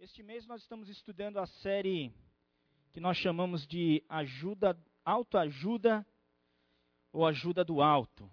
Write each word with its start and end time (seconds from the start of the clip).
Este 0.00 0.22
mês 0.22 0.46
nós 0.46 0.62
estamos 0.62 0.88
estudando 0.88 1.38
a 1.38 1.46
série 1.46 2.14
que 2.92 3.00
nós 3.00 3.16
chamamos 3.16 3.66
de 3.66 4.00
ajuda, 4.08 4.78
autoajuda 5.04 6.06
ou 7.12 7.26
ajuda 7.26 7.64
do 7.64 7.82
alto. 7.82 8.30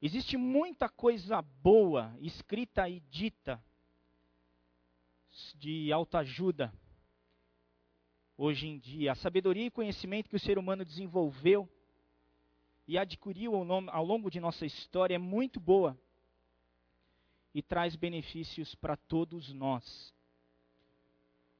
Existe 0.00 0.36
muita 0.36 0.90
coisa 0.90 1.40
boa 1.40 2.14
escrita 2.20 2.86
e 2.86 3.00
dita 3.00 3.64
de 5.54 5.90
autoajuda 5.90 6.70
hoje 8.36 8.66
em 8.66 8.78
dia. 8.78 9.12
A 9.12 9.16
sabedoria 9.16 9.64
e 9.64 9.70
conhecimento 9.70 10.28
que 10.28 10.36
o 10.36 10.40
ser 10.40 10.58
humano 10.58 10.84
desenvolveu 10.84 11.66
e 12.86 12.98
adquiriu 12.98 13.54
ao 13.54 14.04
longo 14.04 14.30
de 14.30 14.38
nossa 14.38 14.66
história 14.66 15.14
é 15.14 15.18
muito 15.18 15.58
boa 15.58 15.98
e 17.54 17.62
traz 17.62 17.96
benefícios 17.96 18.74
para 18.74 18.98
todos 18.98 19.50
nós. 19.54 20.14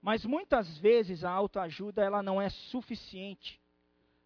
Mas 0.00 0.24
muitas 0.24 0.79
vezes 0.79 1.25
a 1.25 1.30
autoajuda 1.30 2.02
ela 2.02 2.22
não 2.22 2.40
é 2.40 2.48
suficiente 2.48 3.61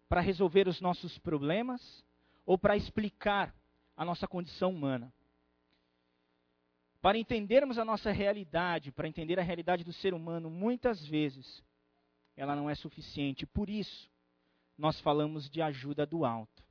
para 0.07 0.21
resolver 0.21 0.67
os 0.67 0.81
nossos 0.81 1.17
problemas 1.19 2.03
ou 2.45 2.57
para 2.57 2.75
explicar 2.75 3.55
a 3.95 4.03
nossa 4.03 4.27
condição 4.27 4.71
humana. 4.71 5.11
Para 7.01 7.17
entendermos 7.17 7.79
a 7.79 7.85
nossa 7.85 8.11
realidade, 8.11 8.91
para 8.91 9.07
entender 9.07 9.39
a 9.39 9.43
realidade 9.43 9.83
do 9.83 9.93
ser 9.93 10.13
humano, 10.13 10.49
muitas 10.49 11.03
vezes 11.07 11.63
ela 12.35 12.55
não 12.55 12.69
é 12.69 12.75
suficiente. 12.75 13.45
Por 13.45 13.69
isso, 13.69 14.09
nós 14.77 14.99
falamos 14.99 15.49
de 15.49 15.61
ajuda 15.61 16.05
do 16.05 16.25
alto. 16.25 16.63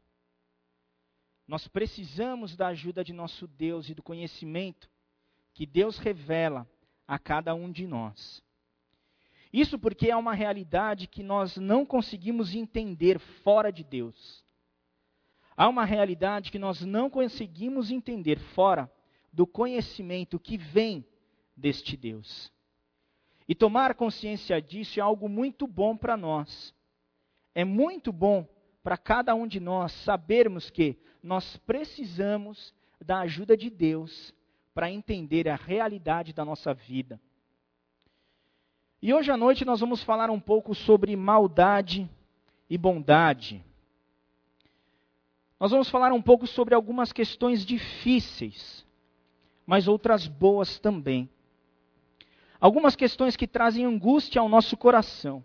Nós 1.47 1.67
precisamos 1.67 2.55
da 2.55 2.69
ajuda 2.69 3.03
de 3.03 3.13
nosso 3.13 3.49
Deus 3.49 3.89
e 3.89 3.95
do 3.95 4.03
conhecimento 4.03 4.89
que 5.53 5.67
Deus 5.67 5.99
revela 5.99 6.69
a 7.09 7.19
cada 7.19 7.55
um 7.55 7.71
de 7.71 7.89
nós. 7.89 8.41
Isso 9.53 9.79
porque 9.79 10.11
é 10.11 10.17
uma 10.17 10.35
realidade 10.35 11.07
que 11.07 11.23
nós 11.23 11.57
não 11.57 11.85
conseguimos 11.85 12.55
entender 12.55 13.19
fora 13.43 13.73
de 13.73 13.83
Deus. 13.83 14.45
Há 15.57 15.69
uma 15.69 15.85
realidade 15.85 16.51
que 16.51 16.59
nós 16.59 16.81
não 16.83 17.11
conseguimos 17.11 17.91
entender 17.91 18.39
fora 18.55 18.91
do 19.33 19.47
conhecimento 19.47 20.39
que 20.39 20.57
vem 20.57 21.05
deste 21.57 21.97
Deus. 21.97 22.53
E 23.49 23.55
tomar 23.55 23.95
consciência 23.95 24.61
disso 24.63 25.01
é 25.01 25.03
algo 25.03 25.29
muito 25.29 25.67
bom 25.67 25.97
para 25.97 26.17
nós. 26.17 26.73
É 27.55 27.65
muito 27.65 28.13
bom 28.13 28.49
para 28.83 28.97
cada 28.97 29.35
um 29.35 29.47
de 29.47 29.59
nós 29.59 29.93
sabermos 30.05 30.71
que 30.71 30.97
nós 31.23 31.57
precisamos 31.59 32.73
da 33.05 33.21
ajuda 33.21 33.57
de 33.57 33.69
Deus 33.69 34.33
para 34.73 34.91
entender 34.91 35.49
a 35.49 35.57
realidade 35.57 36.33
da 36.33 36.45
nossa 36.45 36.73
vida. 36.73 37.21
E 39.03 39.15
hoje 39.15 39.31
à 39.31 39.37
noite 39.37 39.65
nós 39.65 39.81
vamos 39.81 40.03
falar 40.03 40.31
um 40.31 40.39
pouco 40.39 40.75
sobre 40.75 41.17
maldade 41.17 42.09
e 42.69 42.77
bondade. 42.77 43.65
Nós 45.59 45.71
vamos 45.71 45.89
falar 45.89 46.13
um 46.13 46.21
pouco 46.21 46.47
sobre 46.47 46.75
algumas 46.75 47.11
questões 47.11 47.65
difíceis, 47.65 48.85
mas 49.67 49.89
outras 49.89 50.27
boas 50.27 50.79
também. 50.79 51.31
Algumas 52.61 52.95
questões 52.95 53.37
que 53.37 53.47
trazem 53.47 53.87
angústia 53.87 54.41
ao 54.41 54.49
nosso 54.51 54.77
coração, 54.77 55.43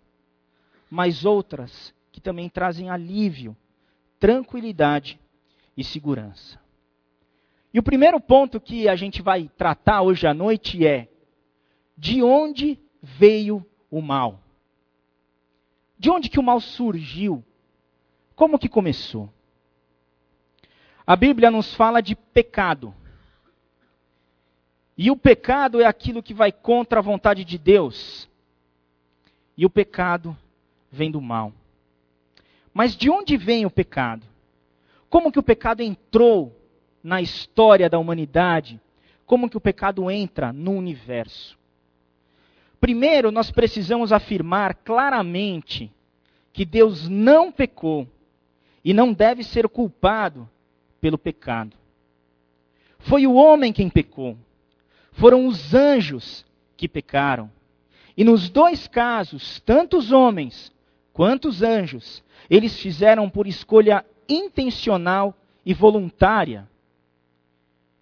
mas 0.90 1.24
outras 1.24 1.94
que 2.12 2.20
também 2.20 2.50
trazem 2.50 2.90
alívio, 2.90 3.56
tranquilidade 4.18 5.18
e 5.74 5.82
segurança. 5.82 6.60
E 7.72 7.78
o 7.78 7.82
primeiro 7.82 8.20
ponto 8.20 8.60
que 8.60 8.86
a 8.86 8.96
gente 8.96 9.22
vai 9.22 9.50
tratar 9.56 10.02
hoje 10.02 10.26
à 10.26 10.34
noite 10.34 10.86
é: 10.86 11.08
de 11.96 12.22
onde 12.22 12.78
veio 13.06 13.64
o 13.88 14.02
mal? 14.02 14.40
De 15.96 16.10
onde 16.10 16.28
que 16.28 16.40
o 16.40 16.42
mal 16.42 16.60
surgiu? 16.60 17.44
Como 18.34 18.58
que 18.58 18.68
começou? 18.68 19.32
A 21.06 21.14
Bíblia 21.14 21.50
nos 21.50 21.72
fala 21.74 22.02
de 22.02 22.16
pecado. 22.16 22.92
E 24.98 25.10
o 25.10 25.16
pecado 25.16 25.80
é 25.80 25.86
aquilo 25.86 26.22
que 26.22 26.34
vai 26.34 26.50
contra 26.50 26.98
a 26.98 27.02
vontade 27.02 27.44
de 27.44 27.56
Deus. 27.56 28.28
E 29.56 29.64
o 29.64 29.70
pecado 29.70 30.36
vem 30.90 31.10
do 31.10 31.20
mal. 31.20 31.52
Mas 32.74 32.96
de 32.96 33.08
onde 33.08 33.36
vem 33.36 33.64
o 33.64 33.70
pecado? 33.70 34.26
Como 35.08 35.30
que 35.30 35.38
o 35.38 35.44
pecado 35.44 35.80
entrou 35.80 36.54
na 37.02 37.22
história 37.22 37.88
da 37.88 37.98
humanidade? 37.98 38.80
Como 39.24 39.48
que 39.48 39.56
o 39.56 39.60
pecado 39.60 40.10
entra 40.10 40.52
no 40.52 40.72
universo? 40.72 41.56
Primeiro, 42.80 43.30
nós 43.30 43.50
precisamos 43.50 44.12
afirmar 44.12 44.74
claramente 44.74 45.92
que 46.52 46.64
Deus 46.64 47.08
não 47.08 47.50
pecou 47.50 48.08
e 48.84 48.94
não 48.94 49.12
deve 49.12 49.42
ser 49.42 49.68
culpado 49.68 50.48
pelo 51.00 51.18
pecado. 51.18 51.76
Foi 52.98 53.26
o 53.26 53.34
homem 53.34 53.72
quem 53.72 53.88
pecou. 53.88 54.36
Foram 55.12 55.46
os 55.46 55.74
anjos 55.74 56.44
que 56.76 56.88
pecaram. 56.88 57.50
E 58.16 58.24
nos 58.24 58.48
dois 58.48 58.88
casos, 58.88 59.60
tanto 59.60 59.96
os 59.96 60.12
homens 60.12 60.72
quanto 61.12 61.48
os 61.48 61.62
anjos, 61.62 62.22
eles 62.48 62.78
fizeram 62.78 63.28
por 63.28 63.46
escolha 63.46 64.04
intencional 64.28 65.34
e 65.64 65.72
voluntária. 65.72 66.68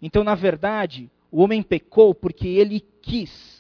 Então, 0.01 0.25
na 0.25 0.35
verdade, 0.35 1.11
o 1.31 1.43
homem 1.43 1.63
pecou 1.63 2.15
porque 2.15 2.49
ele 2.49 2.81
quis. 3.01 3.54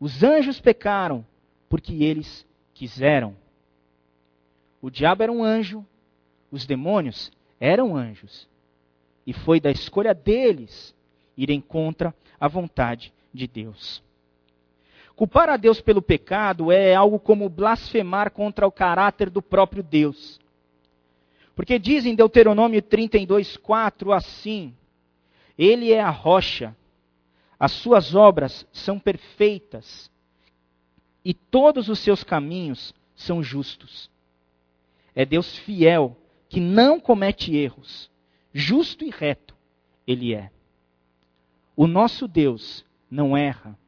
Os 0.00 0.22
anjos 0.22 0.58
pecaram 0.58 1.24
porque 1.68 2.02
eles 2.02 2.46
quiseram. 2.72 3.36
O 4.80 4.88
diabo 4.88 5.22
era 5.22 5.30
um 5.30 5.44
anjo, 5.44 5.84
os 6.50 6.64
demônios 6.64 7.30
eram 7.60 7.94
anjos. 7.94 8.48
E 9.26 9.34
foi 9.34 9.60
da 9.60 9.70
escolha 9.70 10.14
deles 10.14 10.94
irem 11.36 11.60
contra 11.60 12.14
a 12.40 12.48
vontade 12.48 13.12
de 13.32 13.46
Deus. 13.46 14.02
Culpar 15.14 15.50
a 15.50 15.58
Deus 15.58 15.82
pelo 15.82 16.00
pecado 16.00 16.72
é 16.72 16.94
algo 16.94 17.18
como 17.18 17.50
blasfemar 17.50 18.30
contra 18.30 18.66
o 18.66 18.72
caráter 18.72 19.28
do 19.28 19.42
próprio 19.42 19.82
Deus. 19.82 20.40
Porque 21.54 21.78
diz 21.78 22.06
em 22.06 22.14
Deuteronômio 22.14 22.80
32, 22.80 23.58
4 23.58 24.14
assim: 24.14 24.74
Ele 25.58 25.92
é 25.92 26.00
a 26.00 26.08
rocha 26.08 26.74
as 27.60 27.72
suas 27.72 28.14
obras 28.14 28.66
são 28.72 28.98
perfeitas 28.98 30.10
e 31.22 31.34
todos 31.34 31.90
os 31.90 31.98
seus 31.98 32.24
caminhos 32.24 32.94
são 33.14 33.42
justos. 33.42 34.10
É 35.14 35.26
Deus 35.26 35.58
fiel 35.58 36.16
que 36.48 36.58
não 36.58 36.98
comete 36.98 37.54
erros, 37.54 38.10
justo 38.50 39.04
e 39.04 39.10
reto 39.10 39.54
ele 40.06 40.34
é. 40.34 40.50
O 41.76 41.86
nosso 41.86 42.26
Deus 42.26 42.82
não 43.10 43.36
erra. 43.36 43.78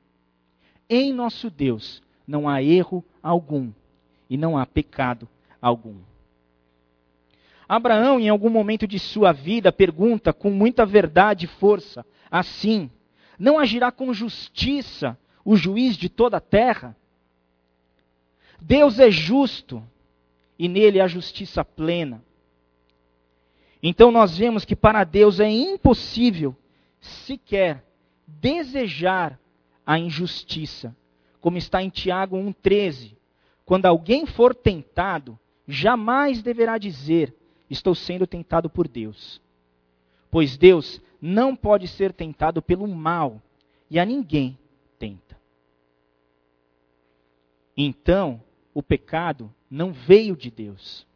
Em 0.88 1.11
nosso 1.11 1.49
Deus 1.49 2.03
não 2.27 2.47
há 2.47 2.62
erro 2.62 3.03
algum 3.22 3.72
e 4.28 4.37
não 4.37 4.59
há 4.59 4.66
pecado 4.66 5.27
algum. 5.62 5.97
Abraão, 7.66 8.21
em 8.21 8.28
algum 8.28 8.50
momento 8.50 8.87
de 8.87 8.99
sua 8.99 9.32
vida, 9.32 9.72
pergunta 9.72 10.31
com 10.31 10.50
muita 10.50 10.84
verdade 10.84 11.47
e 11.47 11.49
força, 11.49 12.05
assim: 12.31 12.91
não 13.42 13.58
agirá 13.58 13.91
com 13.91 14.14
justiça 14.14 15.19
o 15.44 15.56
juiz 15.56 15.97
de 15.97 16.08
toda 16.08 16.36
a 16.36 16.41
terra? 16.41 16.97
Deus 18.60 19.00
é 19.00 19.10
justo 19.10 19.82
e 20.56 20.69
nele 20.69 21.00
há 21.00 21.08
justiça 21.08 21.64
plena. 21.64 22.22
Então 23.82 24.12
nós 24.12 24.38
vemos 24.38 24.64
que 24.64 24.76
para 24.76 25.02
Deus 25.02 25.41
é 25.41 25.50
impossível 25.50 26.56
sequer 27.00 27.84
desejar 28.28 29.36
a 29.84 29.98
injustiça, 29.98 30.96
como 31.40 31.58
está 31.58 31.82
em 31.82 31.90
Tiago 31.90 32.37
1,13. 32.37 33.17
Quando 33.64 33.87
alguém 33.87 34.25
for 34.25 34.55
tentado, 34.55 35.37
jamais 35.67 36.40
deverá 36.43 36.78
dizer: 36.78 37.34
Estou 37.69 37.93
sendo 37.93 38.25
tentado 38.25 38.70
por 38.70 38.87
Deus. 38.87 39.40
Pois 40.32 40.56
Deus 40.56 40.99
não 41.20 41.55
pode 41.55 41.87
ser 41.87 42.11
tentado 42.11 42.62
pelo 42.62 42.88
mal, 42.88 43.40
e 43.90 43.99
a 43.99 44.05
ninguém 44.06 44.58
tenta. 44.99 45.38
Então, 47.76 48.43
o 48.73 48.82
pecado 48.82 49.52
não 49.70 49.93
veio 49.93 50.34
de 50.34 50.50
Deus. 50.50 51.06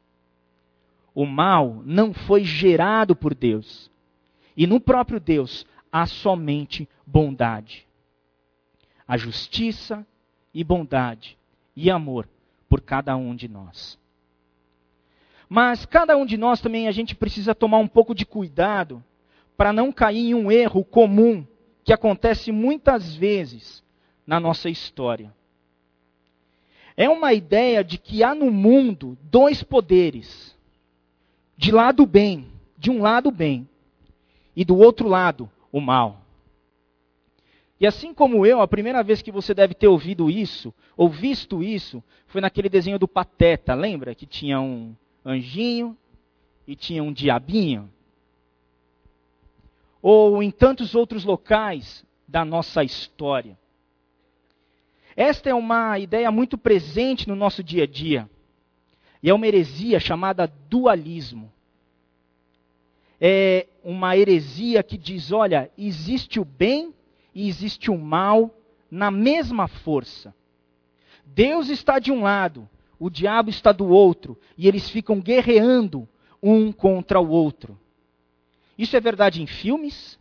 O 1.14 1.24
mal 1.24 1.82
não 1.86 2.12
foi 2.12 2.44
gerado 2.44 3.16
por 3.16 3.34
Deus. 3.34 3.90
E 4.54 4.66
no 4.66 4.78
próprio 4.78 5.18
Deus 5.18 5.64
há 5.90 6.04
somente 6.04 6.86
bondade. 7.06 7.86
A 9.08 9.16
justiça 9.16 10.06
e 10.52 10.62
bondade 10.62 11.38
e 11.74 11.90
amor 11.90 12.28
por 12.68 12.82
cada 12.82 13.16
um 13.16 13.34
de 13.34 13.48
nós. 13.48 13.98
Mas 15.48 15.87
cada 15.87 16.16
um 16.16 16.26
de 16.26 16.37
nós 16.37 16.60
também 16.60 16.88
a 16.88 16.93
gente 16.93 17.14
precisa 17.14 17.54
tomar 17.54 17.78
um 17.78 17.87
pouco 17.87 18.14
de 18.14 18.26
cuidado 18.26 19.02
para 19.56 19.72
não 19.72 19.93
cair 19.93 20.31
em 20.31 20.34
um 20.34 20.50
erro 20.50 20.84
comum 20.84 21.46
que 21.84 21.93
acontece 21.93 22.50
muitas 22.50 23.14
vezes 23.14 23.82
na 24.26 24.40
nossa 24.40 24.69
história. 24.69 25.32
É 26.96 27.08
uma 27.08 27.32
ideia 27.32 27.84
de 27.84 27.98
que 27.98 28.25
há 28.25 28.34
no 28.34 28.50
mundo 28.50 29.16
dois 29.22 29.62
poderes. 29.62 30.56
De 31.56 31.70
lado 31.70 32.04
bem, 32.04 32.49
de 32.76 32.90
um 32.90 33.00
lado 33.00 33.31
bem, 33.31 33.69
e 34.54 34.64
do 34.64 34.76
outro 34.76 35.08
lado 35.08 35.50
o 35.70 35.81
mal. 35.81 36.22
E 37.78 37.87
assim 37.87 38.14
como 38.14 38.46
eu, 38.46 38.60
a 38.60 38.69
primeira 38.69 39.02
vez 39.02 39.20
que 39.20 39.31
você 39.31 39.52
deve 39.52 39.75
ter 39.75 39.87
ouvido 39.87 40.31
isso, 40.31 40.75
ou 40.96 41.08
visto 41.08 41.62
isso, 41.62 42.02
foi 42.26 42.40
naquele 42.40 42.69
desenho 42.69 42.99
do 42.99 43.06
Pateta, 43.06 43.75
lembra? 43.75 44.14
Que 44.14 44.26
tinha 44.26 44.58
um 44.60 44.94
anjinho 45.26 45.96
e 46.67 46.76
tinha 46.76 47.02
um 47.02 47.12
diabinho. 47.12 47.90
Ou 50.00 50.43
em 50.43 50.50
tantos 50.50 50.94
outros 50.94 51.25
locais 51.25 52.05
da 52.28 52.44
nossa 52.44 52.84
história. 52.84 53.58
Esta 55.17 55.50
é 55.50 55.55
uma 55.55 55.99
ideia 55.99 56.31
muito 56.31 56.56
presente 56.56 57.28
no 57.28 57.34
nosso 57.34 57.62
dia 57.62 57.84
a 57.84 57.87
dia. 57.87 58.31
E 59.23 59.31
é 59.31 59.34
uma 59.34 59.46
heresia 59.46 59.99
chamada 59.99 60.46
dualismo. 60.69 61.52
É 63.20 63.67
uma 63.82 64.17
heresia 64.17 64.82
que 64.82 64.99
diz: 64.99 65.32
olha, 65.32 65.70
existe 65.76 66.38
o 66.38 66.44
bem 66.44 66.94
e 67.34 67.49
existe 67.49 67.90
o 67.90 67.99
mal 67.99 68.55
na 68.90 69.11
mesma 69.11 69.67
força. 69.67 70.34
Deus 71.25 71.69
está 71.69 71.99
de 71.99 72.12
um 72.12 72.23
lado, 72.23 72.69
o 72.98 73.10
diabo 73.10 73.50
está 73.50 73.72
do 73.72 73.87
outro, 73.87 74.38
e 74.56 74.66
eles 74.66 74.88
ficam 74.88 75.20
guerreando 75.20 76.08
um 76.43 76.72
contra 76.72 77.20
o 77.20 77.28
outro. 77.28 77.78
Isso 78.78 78.96
é 78.96 79.00
verdade 79.00 79.43
em 79.43 79.46
filmes, 79.46 80.19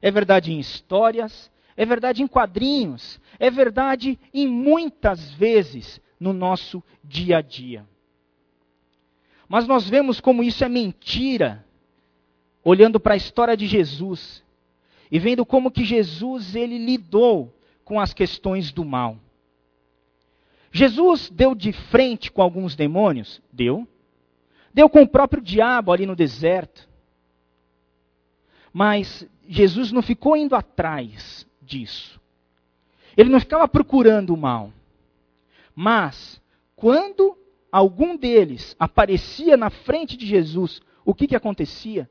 é 0.00 0.10
verdade 0.10 0.52
em 0.52 0.58
histórias, 0.58 1.50
é 1.76 1.84
verdade 1.84 2.22
em 2.22 2.26
quadrinhos, 2.26 3.20
é 3.38 3.50
verdade 3.50 4.18
em 4.32 4.46
muitas 4.46 5.30
vezes 5.32 6.00
no 6.18 6.32
nosso 6.32 6.82
dia 7.02 7.38
a 7.38 7.42
dia. 7.42 7.86
Mas 9.48 9.66
nós 9.66 9.88
vemos 9.88 10.20
como 10.20 10.42
isso 10.42 10.64
é 10.64 10.68
mentira, 10.68 11.64
olhando 12.62 12.98
para 12.98 13.14
a 13.14 13.16
história 13.16 13.56
de 13.56 13.66
Jesus 13.66 14.42
e 15.10 15.18
vendo 15.18 15.44
como 15.44 15.70
que 15.70 15.84
Jesus 15.84 16.54
ele 16.54 16.78
lidou 16.78 17.54
com 17.84 18.00
as 18.00 18.14
questões 18.14 18.72
do 18.72 18.84
mal. 18.84 19.18
Jesus 20.74 21.30
deu 21.30 21.54
de 21.54 21.72
frente 21.72 22.32
com 22.32 22.42
alguns 22.42 22.74
demônios? 22.74 23.40
Deu. 23.52 23.86
Deu 24.74 24.90
com 24.90 25.02
o 25.02 25.08
próprio 25.08 25.40
diabo 25.40 25.92
ali 25.92 26.04
no 26.04 26.16
deserto. 26.16 26.88
Mas 28.72 29.24
Jesus 29.48 29.92
não 29.92 30.02
ficou 30.02 30.36
indo 30.36 30.56
atrás 30.56 31.46
disso. 31.62 32.20
Ele 33.16 33.30
não 33.30 33.38
ficava 33.38 33.68
procurando 33.68 34.34
o 34.34 34.36
mal. 34.36 34.72
Mas, 35.76 36.42
quando 36.74 37.38
algum 37.70 38.16
deles 38.16 38.74
aparecia 38.76 39.56
na 39.56 39.70
frente 39.70 40.16
de 40.16 40.26
Jesus, 40.26 40.82
o 41.04 41.14
que, 41.14 41.28
que 41.28 41.36
acontecia? 41.36 42.10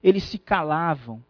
Eles 0.00 0.22
se 0.22 0.38
calavam 0.38 1.20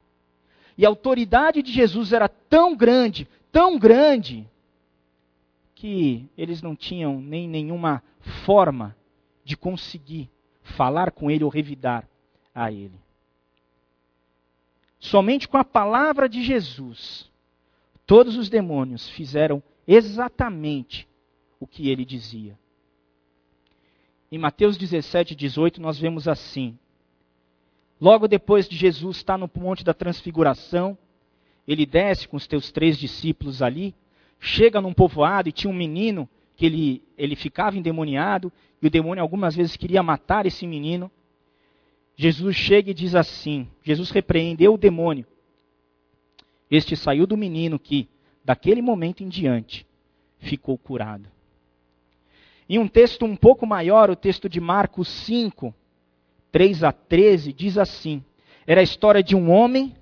e 0.76 0.84
a 0.84 0.90
autoridade 0.90 1.62
de 1.62 1.72
Jesus 1.72 2.12
era 2.12 2.28
tão 2.28 2.76
grande, 2.76 3.26
tão 3.50 3.78
grande, 3.78 4.46
que 5.76 6.26
eles 6.38 6.62
não 6.62 6.74
tinham 6.74 7.20
nem 7.20 7.46
nenhuma 7.46 8.02
forma 8.44 8.96
de 9.44 9.56
conseguir 9.56 10.30
falar 10.62 11.12
com 11.12 11.30
ele 11.30 11.44
ou 11.44 11.50
revidar 11.50 12.08
a 12.54 12.72
ele. 12.72 12.98
Somente 14.98 15.46
com 15.46 15.58
a 15.58 15.64
palavra 15.64 16.28
de 16.28 16.42
Jesus, 16.42 17.30
todos 18.06 18.36
os 18.36 18.48
demônios 18.48 19.08
fizeram 19.10 19.62
exatamente 19.86 21.06
o 21.60 21.66
que 21.66 21.90
ele 21.90 22.06
dizia. 22.06 22.58
Em 24.32 24.38
Mateus 24.38 24.78
17, 24.78 25.34
18, 25.34 25.80
nós 25.80 25.98
vemos 25.98 26.26
assim: 26.26 26.76
Logo 28.00 28.26
depois 28.26 28.66
de 28.66 28.76
Jesus 28.76 29.18
estar 29.18 29.36
no 29.36 29.48
Monte 29.54 29.84
da 29.84 29.92
Transfiguração, 29.92 30.96
ele 31.68 31.84
desce 31.84 32.26
com 32.26 32.38
os 32.38 32.46
teus 32.46 32.72
três 32.72 32.96
discípulos 32.96 33.60
ali, 33.60 33.94
chega 34.40 34.80
num 34.80 34.92
povoado 34.92 35.48
e 35.48 35.52
tinha 35.52 35.70
um 35.70 35.76
menino 35.76 36.28
que 36.56 36.66
ele, 36.66 37.02
ele 37.16 37.36
ficava 37.36 37.76
endemoniado, 37.76 38.52
e 38.80 38.86
o 38.86 38.90
demônio 38.90 39.22
algumas 39.22 39.54
vezes 39.54 39.76
queria 39.76 40.02
matar 40.02 40.46
esse 40.46 40.66
menino. 40.66 41.10
Jesus 42.16 42.56
chega 42.56 42.90
e 42.90 42.94
diz 42.94 43.14
assim: 43.14 43.68
Jesus 43.82 44.10
repreendeu 44.10 44.74
o 44.74 44.78
demônio. 44.78 45.26
Este 46.70 46.96
saiu 46.96 47.26
do 47.26 47.36
menino 47.36 47.78
que, 47.78 48.08
daquele 48.44 48.82
momento 48.82 49.22
em 49.22 49.28
diante, 49.28 49.86
ficou 50.38 50.76
curado. 50.78 51.28
Em 52.68 52.78
um 52.78 52.88
texto 52.88 53.24
um 53.24 53.36
pouco 53.36 53.66
maior, 53.66 54.10
o 54.10 54.16
texto 54.16 54.48
de 54.48 54.60
Marcos 54.60 55.08
5, 55.08 55.74
3 56.50 56.84
a 56.84 56.92
13, 56.92 57.52
diz 57.52 57.78
assim: 57.78 58.24
Era 58.66 58.80
a 58.80 58.84
história 58.84 59.22
de 59.22 59.36
um 59.36 59.50
homem 59.50 59.94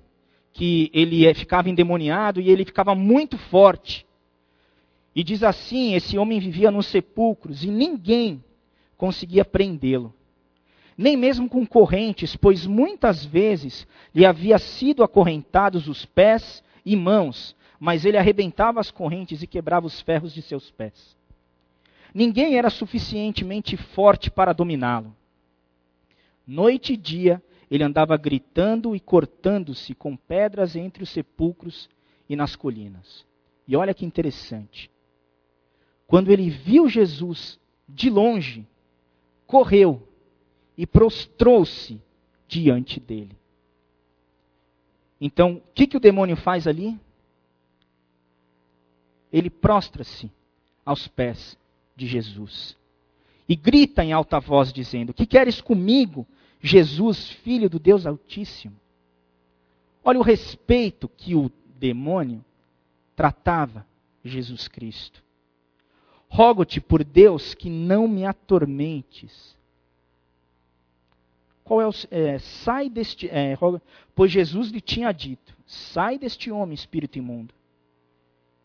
que 0.51 0.89
ele 0.93 1.31
ficava 1.33 1.69
endemoniado 1.69 2.39
e 2.39 2.49
ele 2.49 2.65
ficava 2.65 2.95
muito 2.95 3.37
forte. 3.37 4.04
E 5.15 5.23
diz 5.23 5.41
assim: 5.43 5.93
esse 5.93 6.17
homem 6.17 6.39
vivia 6.39 6.69
nos 6.69 6.87
sepulcros 6.87 7.63
e 7.63 7.71
ninguém 7.71 8.43
conseguia 8.97 9.45
prendê-lo. 9.45 10.13
Nem 10.97 11.15
mesmo 11.15 11.49
com 11.49 11.65
correntes, 11.65 12.35
pois 12.35 12.65
muitas 12.65 13.25
vezes 13.25 13.87
lhe 14.13 14.25
havia 14.25 14.57
sido 14.57 15.03
acorrentados 15.03 15.87
os 15.87 16.05
pés 16.05 16.63
e 16.85 16.95
mãos, 16.95 17.55
mas 17.79 18.05
ele 18.05 18.17
arrebentava 18.17 18.79
as 18.79 18.91
correntes 18.91 19.41
e 19.41 19.47
quebrava 19.47 19.87
os 19.87 20.01
ferros 20.01 20.33
de 20.33 20.41
seus 20.41 20.71
pés. 20.71 21.15
Ninguém 22.13 22.57
era 22.57 22.69
suficientemente 22.69 23.75
forte 23.75 24.31
para 24.31 24.53
dominá-lo. 24.53 25.13
Noite 26.47 26.93
e 26.93 26.97
dia 26.97 27.43
ele 27.69 27.83
andava 27.83 28.15
gritando 28.15 28.95
e 28.95 28.99
cortando-se 28.99 29.93
com 29.93 30.15
pedras 30.15 30.75
entre 30.75 31.03
os 31.03 31.09
sepulcros 31.09 31.89
e 32.29 32.35
nas 32.35 32.55
colinas. 32.55 33.25
E 33.67 33.75
olha 33.75 33.93
que 33.93 34.05
interessante. 34.05 34.89
Quando 36.07 36.31
ele 36.31 36.49
viu 36.49 36.87
Jesus 36.87 37.59
de 37.87 38.09
longe, 38.09 38.65
correu 39.47 40.07
e 40.77 40.85
prostrou-se 40.85 42.01
diante 42.47 42.99
dele. 42.99 43.35
Então, 45.19 45.55
o 45.55 45.73
que, 45.73 45.87
que 45.87 45.97
o 45.97 45.99
demônio 45.99 46.35
faz 46.35 46.67
ali? 46.67 46.99
Ele 49.31 49.49
prostra-se 49.49 50.31
aos 50.85 51.07
pés 51.07 51.57
de 51.95 52.05
Jesus 52.05 52.77
e 53.47 53.55
grita 53.55 54.03
em 54.03 54.11
alta 54.11 54.39
voz, 54.39 54.73
dizendo: 54.73 55.13
Que 55.13 55.25
queres 55.25 55.61
comigo, 55.61 56.27
Jesus, 56.61 57.29
filho 57.29 57.69
do 57.69 57.79
Deus 57.79 58.05
Altíssimo. 58.05 58.75
Olha 60.03 60.19
o 60.19 60.23
respeito 60.23 61.07
que 61.07 61.35
o 61.35 61.51
demônio 61.79 62.43
tratava 63.15 63.85
Jesus 64.23 64.67
Cristo. 64.67 65.23
Rogo-te 66.35 66.81
por 66.81 67.01
Deus 67.01 67.53
que 67.53 67.69
não 67.69 68.09
me 68.09 68.25
atormentes. 68.25 69.55
Qual 71.63 71.79
é 71.79 71.87
o 71.87 71.91
é, 72.11 72.37
sai 72.39 72.89
deste 72.89 73.29
é, 73.29 73.57
pois 74.13 74.33
Jesus 74.33 74.69
lhe 74.69 74.81
tinha 74.81 75.13
dito: 75.13 75.55
sai 75.65 76.19
deste 76.19 76.51
homem, 76.51 76.75
espírito 76.75 77.17
imundo. 77.17 77.53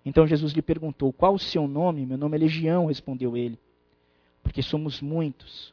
Então 0.05 0.27
Jesus 0.27 0.53
lhe 0.53 0.61
perguntou: 0.61 1.12
qual 1.12 1.35
o 1.35 1.39
seu 1.39 1.69
nome? 1.69 2.05
Meu 2.05 2.19
nome 2.19 2.37
é 2.37 2.41
Legião, 2.41 2.87
respondeu 2.87 3.37
ele, 3.37 3.57
porque 4.43 4.62
somos 4.62 5.00
muitos 5.00 5.73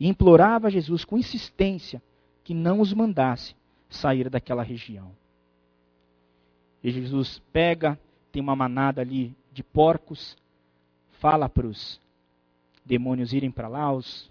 e 0.00 0.08
implorava 0.08 0.66
a 0.66 0.70
Jesus 0.70 1.04
com 1.04 1.16
insistência 1.16 2.02
que 2.42 2.54
não 2.54 2.80
os 2.80 2.92
mandasse 2.92 3.54
sair 3.88 4.28
daquela 4.28 4.64
região. 4.64 5.12
E 6.82 6.90
Jesus 6.90 7.40
pega, 7.52 7.96
tem 8.32 8.42
uma 8.42 8.56
manada 8.56 9.00
ali 9.00 9.32
de 9.52 9.62
porcos, 9.62 10.36
fala 11.26 11.48
para 11.48 11.66
os 11.66 12.00
demônios 12.84 13.32
irem 13.32 13.50
para 13.50 13.66
lá, 13.66 13.92
os 13.92 14.30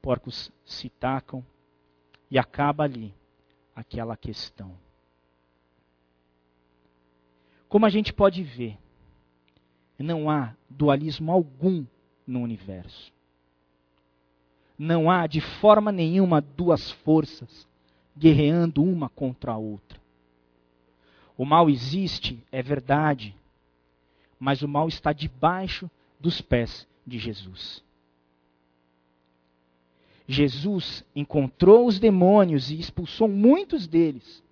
porcos 0.00 0.52
se 0.64 0.88
tacam 0.88 1.44
e 2.30 2.38
acaba 2.38 2.84
ali 2.84 3.12
aquela 3.74 4.16
questão. 4.16 4.72
Como 7.68 7.84
a 7.84 7.88
gente 7.88 8.12
pode 8.12 8.44
ver, 8.44 8.78
não 9.98 10.30
há 10.30 10.54
dualismo 10.70 11.32
algum 11.32 11.84
no 12.24 12.38
universo 12.40 13.12
não 14.78 15.10
há 15.10 15.26
de 15.26 15.40
forma 15.40 15.90
nenhuma 15.90 16.40
duas 16.40 16.88
forças 16.88 17.66
guerreando 18.16 18.80
uma 18.80 19.08
contra 19.08 19.50
a 19.50 19.56
outra. 19.56 19.98
O 21.36 21.44
mal 21.44 21.68
existe, 21.68 22.40
é 22.52 22.62
verdade, 22.62 23.34
mas 24.38 24.62
o 24.62 24.68
mal 24.68 24.86
está 24.86 25.12
debaixo 25.12 25.90
dos 26.20 26.40
pés 26.40 26.86
de 27.06 27.18
Jesus. 27.18 27.82
Jesus 30.26 31.04
encontrou 31.16 31.86
os 31.86 31.98
demônios 31.98 32.70
e 32.70 32.78
expulsou 32.78 33.26
muitos 33.26 33.86
deles, 33.86 34.42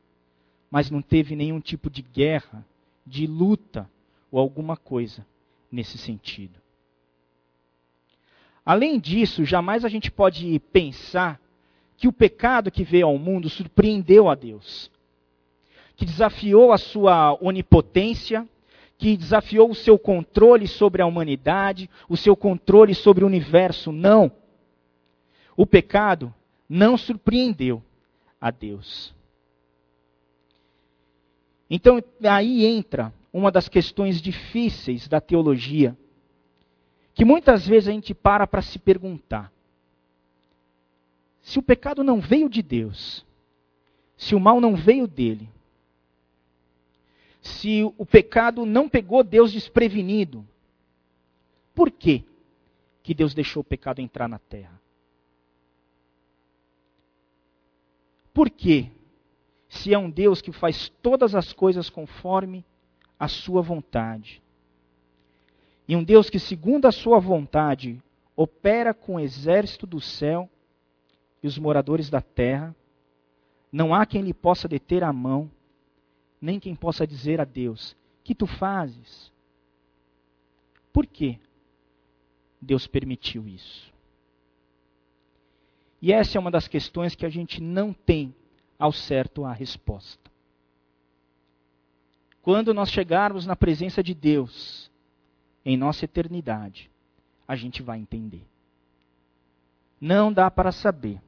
mas 0.71 0.91
não 0.91 1.03
teve 1.03 1.37
nenhum 1.37 1.61
tipo 1.61 1.91
de 1.91 2.01
guerra, 2.01 2.65
de 3.07 3.27
luta 3.27 3.89
ou 4.31 4.41
alguma 4.41 4.77
coisa 4.77 5.27
nesse 5.71 5.99
sentido. 5.99 6.59
Além 8.65 8.99
disso, 8.99 9.45
jamais 9.45 9.85
a 9.85 9.89
gente 9.89 10.11
pode 10.11 10.59
pensar 10.73 11.41
que 11.97 12.09
o 12.09 12.13
pecado 12.13 12.71
que 12.71 12.83
veio 12.83 13.07
ao 13.07 13.19
mundo 13.19 13.49
surpreendeu 13.49 14.29
a 14.29 14.35
Deus, 14.35 14.91
que 15.95 16.05
desafiou 16.05 16.73
a 16.73 16.79
sua 16.79 17.37
onipotência, 17.41 18.47
que 18.99 19.17
desafiou 19.17 19.71
o 19.71 19.75
seu 19.75 19.99
controle 19.99 20.67
sobre 20.67 21.03
a 21.03 21.07
humanidade, 21.07 21.91
o 22.09 22.17
seu 22.17 22.35
controle 22.35 22.95
sobre 22.95 23.25
o 23.25 23.27
universo. 23.27 23.93
Não. 23.93 24.33
O 25.57 25.67
pecado 25.67 26.33
não 26.69 26.97
surpreendeu 26.97 27.83
a 28.41 28.51
Deus. 28.51 29.15
Então, 31.69 32.03
aí 32.23 32.65
entra 32.65 33.13
uma 33.33 33.51
das 33.51 33.69
questões 33.69 34.21
difíceis 34.21 35.09
da 35.09 35.21
teologia, 35.21 35.97
que 37.13 37.25
muitas 37.25 37.67
vezes 37.67 37.89
a 37.89 37.93
gente 37.93 38.15
para 38.15 38.47
para 38.47 38.63
se 38.63 38.79
perguntar: 38.79 39.53
se 41.43 41.59
o 41.59 41.63
pecado 41.63 42.03
não 42.03 42.21
veio 42.21 42.49
de 42.49 42.63
Deus, 42.63 43.27
se 44.17 44.35
o 44.35 44.41
mal 44.41 44.61
não 44.61 44.75
veio 44.75 45.07
dele, 45.07 45.49
se 47.47 47.83
o 47.97 48.05
pecado 48.05 48.67
não 48.67 48.89
pegou 48.89 49.23
Deus 49.23 49.53
desprevenido, 49.53 50.47
por 51.75 51.91
que 51.91 52.25
que 53.03 53.15
Deus 53.15 53.35
deixou 53.35 53.61
o 53.61 53.65
pecado 53.65 54.01
entrar 54.01 54.29
na 54.29 54.39
terra? 54.39 54.81
Por 58.35 58.51
que, 58.51 58.91
se 59.69 59.95
é 59.95 59.99
um 59.99 60.11
Deus 60.11 60.43
que 60.43 60.53
faz 60.53 60.89
todas 61.01 61.35
as 61.35 61.53
coisas 61.53 61.89
conforme 61.89 62.65
a 63.19 63.29
sua 63.29 63.63
vontade, 63.63 64.43
e 65.89 65.95
um 65.95 66.03
Deus 66.03 66.29
que, 66.29 66.39
segundo 66.39 66.87
a 66.87 66.93
sua 66.93 67.21
vontade, 67.21 68.03
opera 68.35 68.93
com 68.93 69.15
o 69.15 69.21
exército 69.21 69.87
do 69.87 70.01
céu 70.01 70.51
e 71.43 71.47
os 71.47 71.57
moradores 71.57 72.11
da 72.11 72.21
terra, 72.21 72.75
não 73.71 73.95
há 73.95 74.05
quem 74.05 74.23
lhe 74.23 74.35
possa 74.35 74.67
deter 74.67 75.05
a 75.05 75.13
mão, 75.13 75.51
nem 76.41 76.61
quem 76.61 76.75
possa 76.75 77.07
dizer 77.07 77.41
a 77.41 77.45
Deus: 77.45 77.97
Que 78.23 78.35
tu 78.35 78.47
fazes? 78.47 79.33
Por 80.93 81.07
que 81.07 81.39
Deus 82.61 82.87
permitiu 82.87 83.47
isso? 83.47 83.93
E 86.01 86.13
essa 86.13 86.39
é 86.39 86.41
uma 86.41 86.51
das 86.51 86.69
questões 86.69 87.15
que 87.15 87.27
a 87.27 87.29
gente 87.29 87.61
não 87.61 87.93
tem 87.93 88.35
ao 88.79 88.93
certo 88.93 89.45
a 89.45 89.53
resposta. 89.53 90.31
Quando 92.43 92.73
nós 92.73 92.91
chegarmos 92.91 93.45
na 93.45 93.57
presença 93.57 94.03
de 94.03 94.15
Deus, 94.15 94.91
em 95.65 95.77
nossa 95.77 96.05
eternidade, 96.05 96.91
a 97.49 97.57
gente 97.57 97.83
vai 97.83 97.99
entender. 97.99 98.47
Não 100.01 100.33
dá 100.33 100.51
para 100.51 100.71
saber 100.71 101.21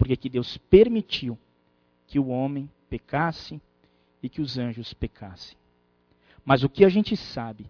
porque 0.00 0.16
que 0.16 0.30
Deus 0.30 0.56
permitiu 0.56 1.38
que 2.06 2.18
o 2.18 2.28
homem 2.28 2.70
pecasse 2.88 3.60
e 4.22 4.28
que 4.28 4.40
os 4.40 4.58
anjos 4.58 4.92
pecassem. 4.92 5.56
Mas 6.44 6.62
o 6.62 6.68
que 6.68 6.84
a 6.84 6.88
gente 6.88 7.16
sabe 7.16 7.66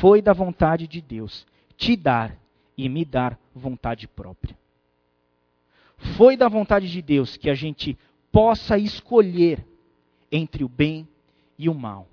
foi 0.00 0.20
da 0.22 0.32
vontade 0.32 0.86
de 0.86 1.00
Deus 1.00 1.46
te 1.76 1.96
dar 1.96 2.36
e 2.76 2.88
me 2.88 3.04
dar 3.04 3.38
vontade 3.54 4.06
própria. 4.06 4.56
Foi 6.16 6.36
da 6.36 6.48
vontade 6.48 6.90
de 6.90 7.02
Deus 7.02 7.36
que 7.36 7.50
a 7.50 7.54
gente 7.54 7.98
possa 8.32 8.78
escolher 8.78 9.64
entre 10.30 10.64
o 10.64 10.68
bem 10.68 11.06
e 11.58 11.68
o 11.68 11.74
mal. 11.74 12.06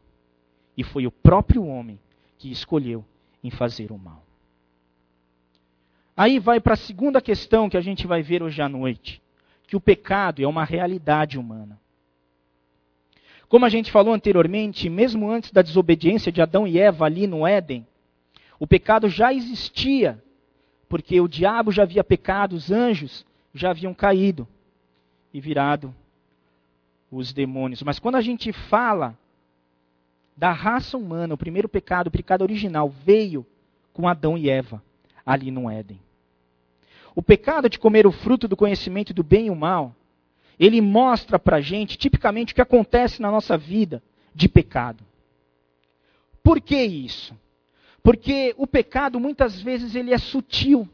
E 0.76 0.84
foi 0.84 1.08
o 1.08 1.12
próprio 1.12 1.66
homem 1.66 2.00
que 2.38 2.52
escolheu 2.52 3.04
em 3.44 3.50
fazer 3.50 3.92
o 3.92 3.98
mal. 3.98 4.24
Aí 6.16 6.40
vai 6.40 6.60
para 6.60 6.74
a 6.74 6.78
segunda 6.78 7.22
questão 7.22 7.70
que 7.70 7.78
a 7.78 7.82
gente 7.82 8.08
vai 8.08 8.22
ver 8.24 8.42
hoje 8.42 8.62
à 8.62 8.68
noite, 8.68 9.22
que 9.68 9.76
o 9.76 9.82
pecado 9.82 10.42
é 10.42 10.48
uma 10.48 10.66
realidade 10.66 11.38
humana. 11.38 11.80
Como 13.50 13.66
a 13.66 13.70
gente 13.70 13.92
falou 13.92 14.14
anteriormente, 14.14 14.90
mesmo 14.90 15.30
antes 15.30 15.52
da 15.52 15.62
desobediência 15.62 16.32
de 16.32 16.42
Adão 16.42 16.68
e 16.68 16.78
Eva 16.80 17.06
ali 17.06 17.26
no 17.28 17.48
Éden, 17.48 17.86
o 18.60 18.68
pecado 18.68 19.08
já 19.08 19.34
existia, 19.34 20.22
porque 20.90 21.22
o 21.22 21.28
diabo 21.28 21.72
já 21.72 21.84
havia 21.84 22.04
pecado, 22.04 22.54
os 22.54 22.72
anjos 22.72 23.26
já 23.54 23.70
haviam 23.70 23.94
caído 23.94 24.48
e 25.34 25.40
virado 25.40 25.94
os 27.12 27.32
demônios. 27.32 27.84
Mas 27.84 28.00
quando 28.00 28.16
a 28.16 28.22
gente 28.22 28.52
fala 28.52 29.18
da 30.36 30.52
raça 30.52 30.98
humana, 30.98 31.34
o 31.34 31.38
primeiro 31.38 31.70
pecado, 31.70 32.08
o 32.08 32.12
pecado 32.12 32.42
original, 32.42 32.90
veio 32.90 33.46
com 33.94 34.08
Adão 34.08 34.38
e 34.38 34.50
Eva, 34.50 34.84
ali 35.26 35.50
no 35.50 35.70
Éden. 35.70 36.00
O 37.16 37.24
pecado 37.24 37.70
de 37.70 37.80
comer 37.80 38.06
o 38.06 38.12
fruto 38.12 38.48
do 38.48 38.56
conhecimento 38.56 39.14
do 39.14 39.24
bem 39.24 39.48
e 39.48 39.50
o 39.50 39.56
mal 39.56 39.96
ele 40.60 40.82
mostra 40.82 41.38
para 41.38 41.58
a 41.58 41.62
gente, 41.62 41.98
tipicamente, 41.98 42.52
o 42.52 42.56
que 42.56 42.62
acontece 42.62 43.22
na 43.22 43.32
nossa 43.32 43.58
vida 43.58 44.02
de 44.34 44.50
pecado. 44.50 45.04
Por 46.42 46.62
que 46.62 46.82
isso? 46.82 47.38
Porque 48.02 48.54
o 48.58 48.66
pecado, 48.66 49.20
muitas 49.20 49.62
vezes, 49.62 49.96
ele 49.96 50.14
é 50.14 50.18
sutil. 50.18 50.88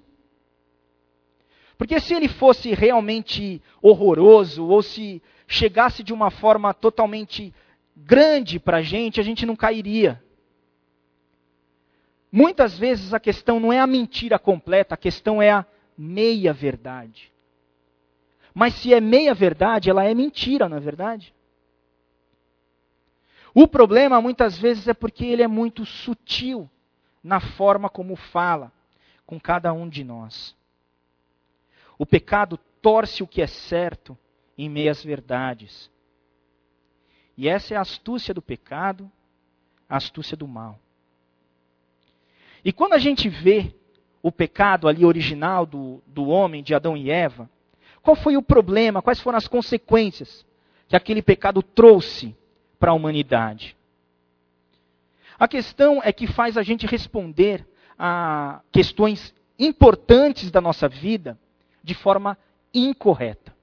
Porque 1.78 2.00
se 2.00 2.14
ele 2.14 2.28
fosse 2.28 2.74
realmente 2.74 3.62
horroroso, 3.82 4.66
ou 4.66 4.82
se 4.82 5.22
chegasse 5.48 6.04
de 6.04 6.14
uma 6.14 6.32
forma 6.32 6.74
totalmente 6.74 7.54
grande 7.96 8.60
para 8.60 8.78
a 8.78 8.82
gente, 8.82 9.20
a 9.20 9.24
gente 9.24 9.46
não 9.46 9.56
cairia. 9.56 10.22
Muitas 12.32 12.78
vezes 12.78 13.14
a 13.14 13.20
questão 13.20 13.60
não 13.60 13.72
é 13.72 13.80
a 13.80 13.88
mentira 13.88 14.40
completa, 14.40 14.96
a 14.96 14.98
questão 14.98 15.42
é 15.42 15.52
a 15.52 15.66
meia 15.98 16.52
verdade. 16.52 17.33
Mas 18.54 18.76
se 18.76 18.94
é 18.94 19.02
meia 19.02 19.34
verdade, 19.34 19.90
ela 19.90 20.04
é 20.04 20.14
mentira, 20.14 20.70
não 20.70 20.78
é 20.78 20.80
verdade? 20.80 21.34
O 23.54 23.68
problema 23.68 24.22
muitas 24.22 24.58
vezes 24.58 24.88
é 24.88 24.94
porque 24.94 25.26
ele 25.26 25.44
é 25.44 25.48
muito 25.48 25.86
sutil 25.86 26.70
na 27.24 27.40
forma 27.40 27.90
como 27.90 28.16
fala 28.16 28.72
com 29.26 29.40
cada 29.40 29.72
um 29.74 29.88
de 29.88 30.04
nós. 30.04 30.56
O 31.98 32.06
pecado 32.06 32.58
torce 32.82 33.24
o 33.24 33.28
que 33.28 33.42
é 33.42 33.48
certo 33.48 34.18
em 34.58 34.70
meias 34.70 35.04
verdades. 35.04 35.90
E 37.38 37.48
essa 37.48 37.74
é 37.74 37.78
a 37.78 37.82
astúcia 37.82 38.34
do 38.34 38.42
pecado, 38.42 39.12
a 39.88 39.98
astúcia 39.98 40.36
do 40.38 40.48
mal. 40.48 40.80
E 42.66 42.72
quando 42.72 42.94
a 42.94 42.98
gente 42.98 43.30
vê 43.30 43.76
o 44.22 44.32
pecado 44.32 44.88
ali 44.88 45.06
original 45.06 45.66
do, 45.66 46.02
do 46.08 46.28
homem, 46.28 46.64
de 46.64 46.74
Adão 46.74 46.96
e 46.96 47.10
Eva, 47.10 47.50
qual 48.04 48.16
foi 48.16 48.36
o 48.36 48.42
problema? 48.44 49.02
Quais 49.02 49.22
foram 49.22 49.38
as 49.38 49.48
consequências 49.48 50.46
que 50.90 50.96
aquele 50.96 51.22
pecado 51.22 51.64
trouxe 51.64 52.36
para 52.78 52.92
a 52.92 52.94
humanidade? 52.94 53.78
A 55.40 55.48
questão 55.48 56.02
é 56.04 56.12
que 56.12 56.28
faz 56.28 56.58
a 56.58 56.64
gente 56.64 56.86
responder 56.86 57.66
a 57.98 58.62
questões 58.72 59.34
importantes 59.58 60.52
da 60.52 60.60
nossa 60.60 60.90
vida 60.90 61.40
de 61.82 61.94
forma 61.94 62.38
incorreta. 62.74 63.56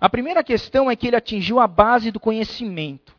A 0.00 0.08
primeira 0.08 0.42
questão 0.42 0.90
é 0.90 0.96
que 0.96 1.06
ele 1.06 1.16
atingiu 1.16 1.60
a 1.60 1.66
base 1.66 2.10
do 2.10 2.20
conhecimento. 2.20 3.14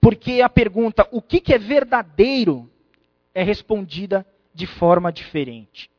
Porque 0.00 0.40
a 0.40 0.48
pergunta, 0.48 1.06
o 1.12 1.22
que, 1.22 1.52
é 1.52 1.58
verdadeiro, 1.58 2.68
é 3.34 3.42
respondida 3.42 4.26
de 4.52 4.66
forma 4.66 5.12
diferente. 5.12 5.90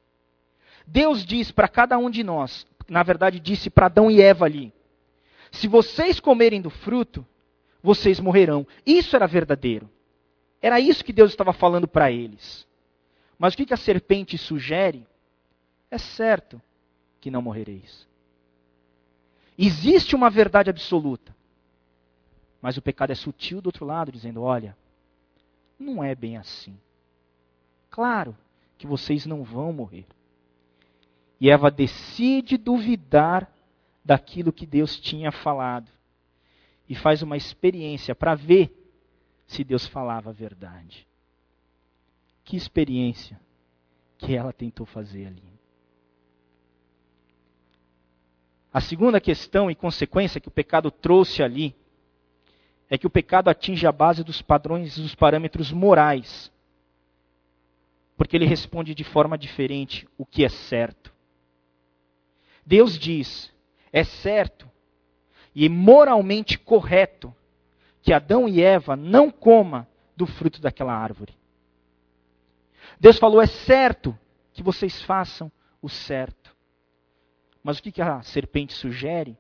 Deus 0.88 1.26
diz 1.26 1.52
para 1.52 1.68
cada 1.68 1.98
um 1.98 2.10
de 2.10 2.24
nós, 2.24 2.66
na 2.88 3.04
verdade 3.04 3.40
disse 3.40 3.70
para 3.70 3.88
Adão 3.88 4.10
e 4.10 4.22
Eva 4.22 4.46
ali: 4.46 4.74
se 5.52 5.68
vocês 5.68 6.20
comerem 6.20 6.62
do 6.62 6.70
fruto, 6.70 7.26
vocês 7.82 8.20
morrerão. 8.20 8.66
Isso 8.86 9.16
era 9.16 9.28
verdadeiro. 9.28 9.90
Era 10.62 10.80
isso 10.80 11.04
que 11.04 11.14
Deus 11.14 11.32
estava 11.32 11.54
falando 11.54 11.88
para 11.88 12.12
eles. 12.12 12.68
Mas 13.38 13.54
o 13.54 13.58
que, 13.58 13.74
a 13.74 13.78
serpente 13.78 14.38
sugere? 14.38 15.06
É 15.90 15.98
certo 15.98 16.62
que 17.22 17.30
não 17.30 17.42
morrereis. 17.42 18.08
Existe 19.58 20.16
uma 20.16 20.30
verdade 20.30 20.70
absoluta. 20.70 21.36
Mas 22.62 22.76
o 22.78 22.82
pecado 22.82 23.12
é 23.12 23.16
sutil 23.16 23.62
do 23.62 23.68
outro 23.68 23.86
lado, 23.86 24.12
dizendo: 24.12 24.42
olha, 24.42 24.76
não 25.80 26.04
é 26.04 26.16
bem 26.16 26.38
assim. 26.38 26.78
Claro 27.90 28.36
que 28.78 28.88
vocês 28.88 29.26
não 29.26 29.44
vão 29.44 29.72
morrer. 29.72 30.06
E 31.40 31.50
Eva 31.50 31.70
decide 31.70 32.58
duvidar 32.58 33.52
daquilo 34.04 34.54
que 34.54 34.66
Deus 34.66 35.00
tinha 35.00 35.32
falado. 35.32 35.92
E 36.90 36.96
faz 36.96 37.22
uma 37.22 37.38
experiência 37.38 38.16
para 38.16 38.34
ver 38.34 38.74
se 39.46 39.64
Deus 39.64 39.86
falava 39.86 40.30
a 40.30 40.34
verdade. 40.34 41.06
Que 42.44 42.56
experiência 42.56 43.40
que 44.18 44.36
ela 44.36 44.52
tentou 44.52 44.86
fazer 44.86 45.28
ali. 45.28 45.44
A 48.74 48.82
segunda 48.82 49.20
questão 49.20 49.70
e 49.70 49.76
consequência 49.76 50.40
que 50.40 50.48
o 50.48 50.52
pecado 50.52 50.92
trouxe 50.92 51.42
ali 51.42 51.76
é 52.90 52.98
que 52.98 53.08
o 53.08 53.10
pecado 53.10 53.50
atinge 53.50 53.86
a 53.86 53.92
base 53.92 54.24
dos 54.24 54.42
padrões 54.42 54.98
e 54.98 55.02
dos 55.02 55.16
parâmetros 55.16 55.72
morais. 55.72 56.52
Porque 58.16 58.36
ele 58.36 58.46
responde 58.46 58.96
de 58.96 59.04
forma 59.04 59.38
diferente 59.38 60.08
o 60.18 60.26
que 60.26 60.44
é 60.44 60.50
certo. 60.50 61.14
Deus 62.68 63.00
diz: 63.00 63.50
é 63.94 64.04
certo 64.04 64.70
e 65.56 65.70
moralmente 65.70 66.60
correto 66.60 67.34
que 68.02 68.12
Adão 68.12 68.46
e 68.46 68.62
Eva 68.62 68.98
não 68.98 69.32
coma 69.32 69.88
do 70.18 70.28
fruto 70.28 70.60
daquela 70.60 70.94
árvore. 70.94 71.34
Deus 73.00 73.18
falou: 73.18 73.42
é 73.42 73.48
certo 73.48 74.18
que 74.52 74.62
vocês 74.62 75.02
façam 75.02 75.50
o 75.82 75.88
certo. 75.88 76.54
Mas 77.64 77.80
o 77.80 77.82
que 77.82 78.02
a 78.02 78.22
serpente 78.22 78.74
sugere? 78.74 79.38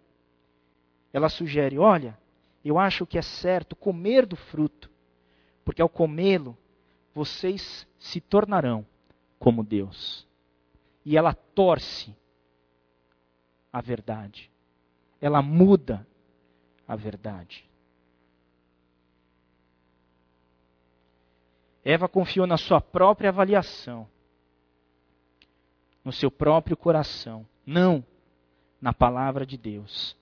Ela 1.11 1.27
sugere: 1.27 1.77
olha, 1.77 2.17
eu 2.63 2.79
acho 2.79 3.05
que 3.05 3.17
é 3.17 3.21
certo 3.21 3.75
comer 3.75 4.25
do 4.25 4.37
fruto, 4.37 4.89
porque 5.65 5.81
ao 5.81 5.89
comê-lo, 5.89 6.57
vocês 7.13 7.85
se 7.99 8.21
tornarão 8.21 8.85
como 9.37 9.65
Deus. 9.65 10.25
E 11.03 11.17
ela 11.17 11.33
torce 11.33 12.15
a 13.71 13.81
verdade. 13.81 14.51
Ela 15.19 15.41
muda 15.41 16.07
a 16.87 16.95
verdade. 16.95 17.67
Eva 21.83 22.07
confiou 22.07 22.45
na 22.45 22.57
sua 22.57 22.81
própria 22.81 23.29
avaliação, 23.29 24.07
no 26.03 26.11
seu 26.11 26.29
próprio 26.29 26.75
coração, 26.75 27.47
não 27.65 28.03
na 28.81 28.93
palavra 28.93 29.45
de 29.45 29.57
Deus 29.57 30.17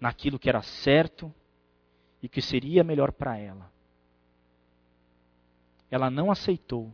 naquilo 0.00 0.38
que 0.38 0.48
era 0.48 0.62
certo 0.62 1.32
e 2.22 2.28
que 2.28 2.40
seria 2.40 2.84
melhor 2.84 3.12
para 3.12 3.36
ela. 3.36 3.70
Ela 5.90 6.10
não 6.10 6.30
aceitou 6.30 6.92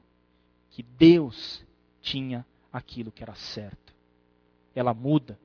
que 0.70 0.82
Deus 0.82 1.64
tinha 2.00 2.46
aquilo 2.72 3.12
que 3.12 3.22
era 3.22 3.34
certo. 3.34 3.83
Ela 4.74 4.92
muda. 4.94 5.38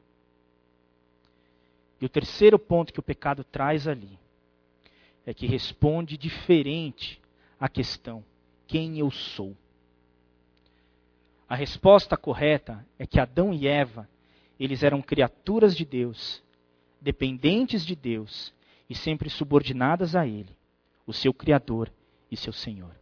E 2.01 2.05
o 2.05 2.09
terceiro 2.09 2.57
ponto 2.57 2.93
que 2.93 2.99
o 2.99 3.03
pecado 3.03 3.43
traz 3.43 3.87
ali 3.87 4.17
é 5.25 5.33
que 5.33 5.45
responde 5.45 6.17
diferente 6.17 7.21
à 7.59 7.67
questão: 7.67 8.23
quem 8.65 8.97
eu 8.99 9.11
sou? 9.11 9.55
A 11.47 11.55
resposta 11.55 12.15
correta 12.15 12.85
é 12.97 13.05
que 13.05 13.19
Adão 13.19 13.53
e 13.53 13.67
Eva, 13.67 14.07
eles 14.59 14.83
eram 14.83 15.01
criaturas 15.01 15.75
de 15.75 15.83
Deus 15.83 16.43
dependentes 17.01 17.85
de 17.85 17.95
Deus 17.95 18.53
e 18.89 18.95
sempre 18.95 19.29
subordinadas 19.29 20.15
a 20.15 20.25
Ele, 20.25 20.55
o 21.05 21.13
seu 21.13 21.33
Criador 21.33 21.91
e 22.29 22.35
seu 22.35 22.51
Senhor. 22.51 22.95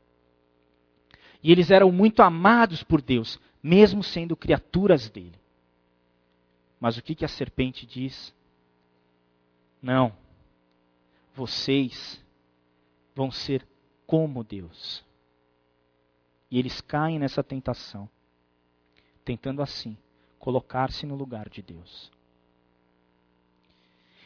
E 1.42 1.52
eles 1.52 1.72
eram 1.72 1.92
muito 1.92 2.22
amados 2.22 2.84
por 2.84 3.02
Deus, 3.02 3.40
mesmo 3.62 4.04
sendo 4.04 4.36
criaturas 4.36 5.10
dele. 5.10 5.36
Mas 6.80 6.98
o 6.98 7.02
que, 7.02 7.16
que 7.16 7.26
a 7.26 7.28
serpente 7.28 7.86
diz? 7.86 8.34
Não, 9.82 10.14
vocês 11.34 12.24
vão 13.16 13.32
ser 13.32 13.68
como 14.06 14.44
Deus. 14.44 15.04
E 16.50 16.58
eles 16.58 16.80
caem 16.82 17.20
nessa 17.20 17.44
tentação, 17.44 18.10
tentando 19.26 19.62
assim 19.62 19.98
colocar-se 20.40 21.06
no 21.06 21.16
lugar 21.16 21.50
de 21.50 21.62
Deus. 21.62 22.12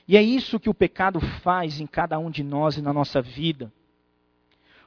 E 0.08 0.18
é 0.18 0.22
isso 0.22 0.60
que 0.60 0.70
o 0.70 0.74
pecado 0.74 1.20
faz 1.42 1.80
em 1.80 1.88
cada 1.88 2.20
um 2.20 2.30
de 2.30 2.44
nós 2.44 2.78
e 2.78 2.82
na 2.82 2.92
nossa 2.92 3.22
vida. 3.22 3.72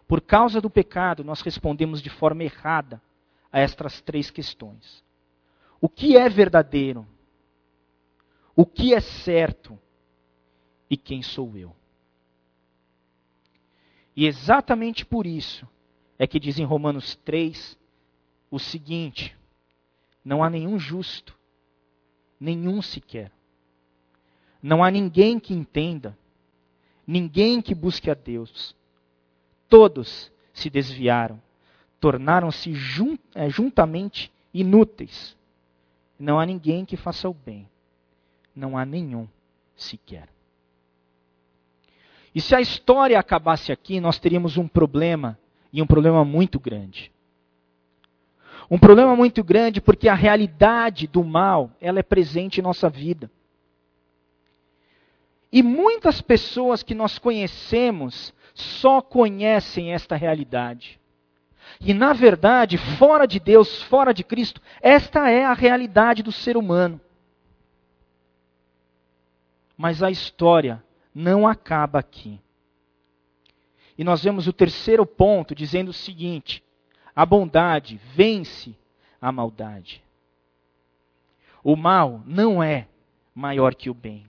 Por 0.06 0.20
causa 0.20 0.60
do 0.60 0.68
pecado, 0.68 1.24
nós 1.24 1.40
respondemos 1.40 2.02
de 2.02 2.10
forma 2.10 2.44
errada 2.44 3.00
a 3.50 3.58
estas 3.58 4.00
três 4.00 4.30
questões: 4.30 5.02
o 5.80 5.88
que 5.88 6.16
é 6.16 6.28
verdadeiro? 6.28 7.06
O 8.56 8.64
que 8.64 8.94
é 8.94 9.00
certo? 9.00 9.78
E 10.88 10.96
quem 10.96 11.22
sou 11.22 11.56
eu? 11.56 11.74
E 14.16 14.26
exatamente 14.26 15.04
por 15.04 15.26
isso 15.26 15.66
é 16.18 16.26
que 16.26 16.38
diz 16.38 16.58
em 16.58 16.64
Romanos 16.64 17.16
3 17.24 17.76
o 18.50 18.58
seguinte: 18.58 19.36
não 20.24 20.42
há 20.42 20.48
nenhum 20.48 20.78
justo, 20.78 21.36
nenhum 22.38 22.80
sequer. 22.80 23.32
Não 24.62 24.82
há 24.82 24.90
ninguém 24.90 25.38
que 25.38 25.52
entenda, 25.52 26.16
ninguém 27.06 27.60
que 27.60 27.74
busque 27.74 28.10
a 28.10 28.14
Deus. 28.14 28.74
Todos 29.68 30.32
se 30.52 30.70
desviaram, 30.70 31.42
tornaram-se 32.00 32.72
é, 33.34 33.50
juntamente 33.50 34.32
inúteis. 34.52 35.36
Não 36.18 36.38
há 36.38 36.46
ninguém 36.46 36.84
que 36.84 36.96
faça 36.96 37.28
o 37.28 37.34
bem, 37.34 37.68
não 38.54 38.76
há 38.76 38.84
nenhum 38.84 39.28
sequer. 39.76 40.28
E 42.34 42.40
se 42.40 42.54
a 42.54 42.60
história 42.60 43.18
acabasse 43.18 43.70
aqui, 43.70 44.00
nós 44.00 44.18
teríamos 44.18 44.56
um 44.56 44.66
problema, 44.66 45.38
e 45.72 45.80
um 45.80 45.86
problema 45.86 46.24
muito 46.24 46.58
grande. 46.58 47.12
Um 48.70 48.78
problema 48.78 49.14
muito 49.14 49.44
grande 49.44 49.80
porque 49.80 50.08
a 50.08 50.14
realidade 50.14 51.06
do 51.06 51.22
mal, 51.22 51.70
ela 51.80 52.00
é 52.00 52.02
presente 52.02 52.58
em 52.58 52.62
nossa 52.62 52.88
vida. 52.88 53.30
E 55.52 55.62
muitas 55.62 56.20
pessoas 56.20 56.82
que 56.82 56.94
nós 56.94 57.18
conhecemos 57.18 58.34
só 58.54 59.00
conhecem 59.00 59.92
esta 59.92 60.16
realidade. 60.16 60.98
E 61.80 61.94
na 61.94 62.12
verdade, 62.12 62.78
fora 62.78 63.26
de 63.26 63.38
Deus, 63.38 63.82
fora 63.82 64.12
de 64.12 64.24
Cristo, 64.24 64.60
esta 64.80 65.30
é 65.30 65.44
a 65.44 65.52
realidade 65.52 66.22
do 66.22 66.32
ser 66.32 66.56
humano. 66.56 67.00
Mas 69.76 70.02
a 70.02 70.10
história 70.10 70.82
não 71.14 71.46
acaba 71.46 71.98
aqui. 71.98 72.40
E 73.96 74.04
nós 74.04 74.22
vemos 74.22 74.46
o 74.46 74.52
terceiro 74.52 75.06
ponto 75.06 75.54
dizendo 75.54 75.88
o 75.88 75.92
seguinte: 75.92 76.62
a 77.14 77.24
bondade 77.24 78.00
vence 78.14 78.76
a 79.20 79.30
maldade. 79.30 80.02
O 81.62 81.76
mal 81.76 82.22
não 82.26 82.62
é 82.62 82.88
maior 83.34 83.74
que 83.74 83.88
o 83.88 83.94
bem. 83.94 84.26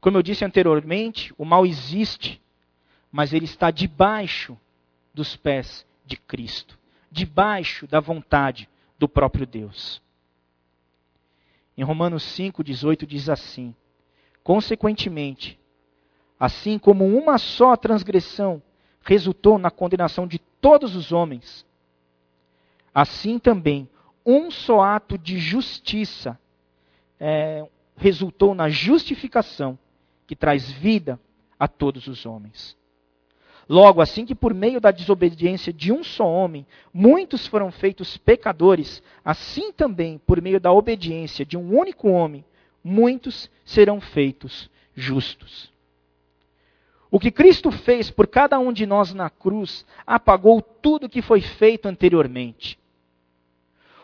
Como 0.00 0.16
eu 0.16 0.22
disse 0.22 0.44
anteriormente, 0.44 1.34
o 1.36 1.44
mal 1.44 1.66
existe, 1.66 2.40
mas 3.10 3.32
ele 3.32 3.44
está 3.44 3.70
debaixo 3.70 4.58
dos 5.12 5.36
pés 5.36 5.86
de 6.04 6.16
Cristo, 6.16 6.78
debaixo 7.10 7.86
da 7.86 7.98
vontade 7.98 8.68
do 8.98 9.08
próprio 9.08 9.46
Deus. 9.46 10.00
Em 11.76 11.84
Romanos 11.84 12.22
5,18 12.36 13.06
diz 13.06 13.28
assim: 13.28 13.74
Consequentemente, 14.42 15.58
assim 16.38 16.78
como 16.78 17.06
uma 17.06 17.38
só 17.38 17.76
transgressão 17.76 18.62
resultou 19.02 19.58
na 19.58 19.70
condenação 19.70 20.26
de 20.26 20.38
todos 20.60 20.96
os 20.96 21.12
homens, 21.12 21.66
assim 22.94 23.38
também 23.38 23.88
um 24.24 24.50
só 24.50 24.80
ato 24.80 25.16
de 25.16 25.38
justiça 25.38 26.38
é, 27.20 27.66
resultou 27.96 28.54
na 28.54 28.68
justificação 28.68 29.78
que 30.26 30.34
traz 30.34 30.70
vida 30.70 31.20
a 31.58 31.68
todos 31.68 32.06
os 32.08 32.26
homens. 32.26 32.76
Logo, 33.68 34.00
assim 34.00 34.24
que 34.24 34.34
por 34.34 34.54
meio 34.54 34.80
da 34.80 34.92
desobediência 34.92 35.72
de 35.72 35.92
um 35.92 36.04
só 36.04 36.26
homem, 36.26 36.64
muitos 36.94 37.46
foram 37.46 37.72
feitos 37.72 38.16
pecadores, 38.16 39.02
assim 39.24 39.72
também, 39.72 40.18
por 40.24 40.40
meio 40.40 40.60
da 40.60 40.72
obediência 40.72 41.44
de 41.44 41.56
um 41.56 41.76
único 41.76 42.08
homem, 42.08 42.44
muitos 42.82 43.50
serão 43.64 44.00
feitos 44.00 44.70
justos. 44.94 45.72
O 47.10 47.18
que 47.18 47.30
Cristo 47.30 47.70
fez 47.72 48.10
por 48.10 48.26
cada 48.26 48.58
um 48.58 48.72
de 48.72 48.86
nós 48.86 49.12
na 49.12 49.30
cruz 49.30 49.84
apagou 50.06 50.60
tudo 50.62 51.08
que 51.08 51.22
foi 51.22 51.40
feito 51.40 51.86
anteriormente. 51.86 52.78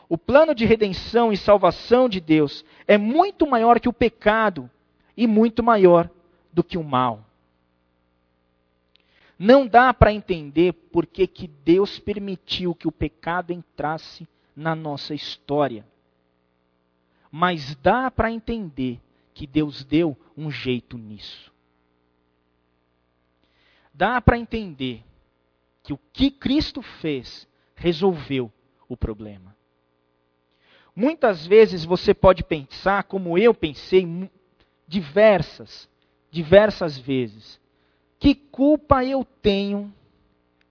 O 0.08 0.18
plano 0.18 0.54
de 0.54 0.64
redenção 0.66 1.32
e 1.32 1.36
salvação 1.36 2.08
de 2.08 2.20
Deus 2.20 2.64
é 2.86 2.98
muito 2.98 3.46
maior 3.46 3.78
que 3.78 3.88
o 3.88 3.92
pecado 3.92 4.68
e 5.16 5.26
muito 5.26 5.62
maior 5.62 6.10
do 6.52 6.64
que 6.64 6.76
o 6.76 6.84
mal. 6.84 7.24
Não 9.44 9.66
dá 9.66 9.92
para 9.92 10.12
entender 10.12 10.72
por 10.72 11.04
que, 11.04 11.26
que 11.26 11.48
Deus 11.48 11.98
permitiu 11.98 12.76
que 12.76 12.86
o 12.86 12.92
pecado 12.92 13.52
entrasse 13.52 14.28
na 14.54 14.76
nossa 14.76 15.16
história. 15.16 15.84
Mas 17.28 17.74
dá 17.74 18.08
para 18.08 18.30
entender 18.30 19.00
que 19.34 19.44
Deus 19.44 19.82
deu 19.82 20.16
um 20.36 20.48
jeito 20.48 20.96
nisso. 20.96 21.52
Dá 23.92 24.20
para 24.20 24.38
entender 24.38 25.02
que 25.82 25.92
o 25.92 25.98
que 26.12 26.30
Cristo 26.30 26.80
fez 26.80 27.48
resolveu 27.74 28.48
o 28.88 28.96
problema. 28.96 29.56
Muitas 30.94 31.44
vezes 31.44 31.84
você 31.84 32.14
pode 32.14 32.44
pensar, 32.44 33.02
como 33.02 33.36
eu 33.36 33.52
pensei 33.52 34.06
diversas, 34.86 35.90
diversas 36.30 36.96
vezes: 36.96 37.60
que 38.22 38.36
culpa 38.36 39.04
eu 39.04 39.24
tenho 39.24 39.92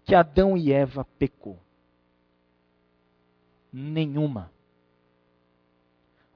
que 0.06 0.16
Adão 0.16 0.56
e 0.56 0.72
Eva 0.72 1.06
pecou? 1.20 1.60
Nenhuma. 3.74 4.50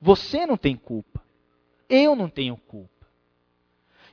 Você 0.02 0.46
não 0.46 0.58
tem 0.58 0.76
culpa. 0.76 1.24
Eu 1.88 2.18
não 2.18 2.28
tenho 2.28 2.58
culpa. 2.58 3.08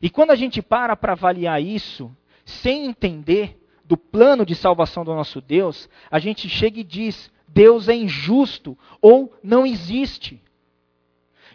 E 0.00 0.08
quando 0.08 0.30
a 0.30 0.36
gente 0.36 0.62
para 0.62 0.94
para 0.94 1.14
avaliar 1.14 1.60
isso, 1.60 2.16
sem 2.44 2.86
entender 2.86 3.60
do 3.84 3.96
plano 3.96 4.46
de 4.46 4.54
salvação 4.54 5.04
do 5.04 5.12
nosso 5.12 5.40
Deus, 5.40 5.88
a 6.08 6.20
gente 6.20 6.48
chega 6.48 6.78
e 6.78 6.84
diz: 6.84 7.32
Deus 7.48 7.88
é 7.88 7.96
injusto 7.96 8.78
ou 9.00 9.36
não 9.42 9.66
existe. 9.66 10.40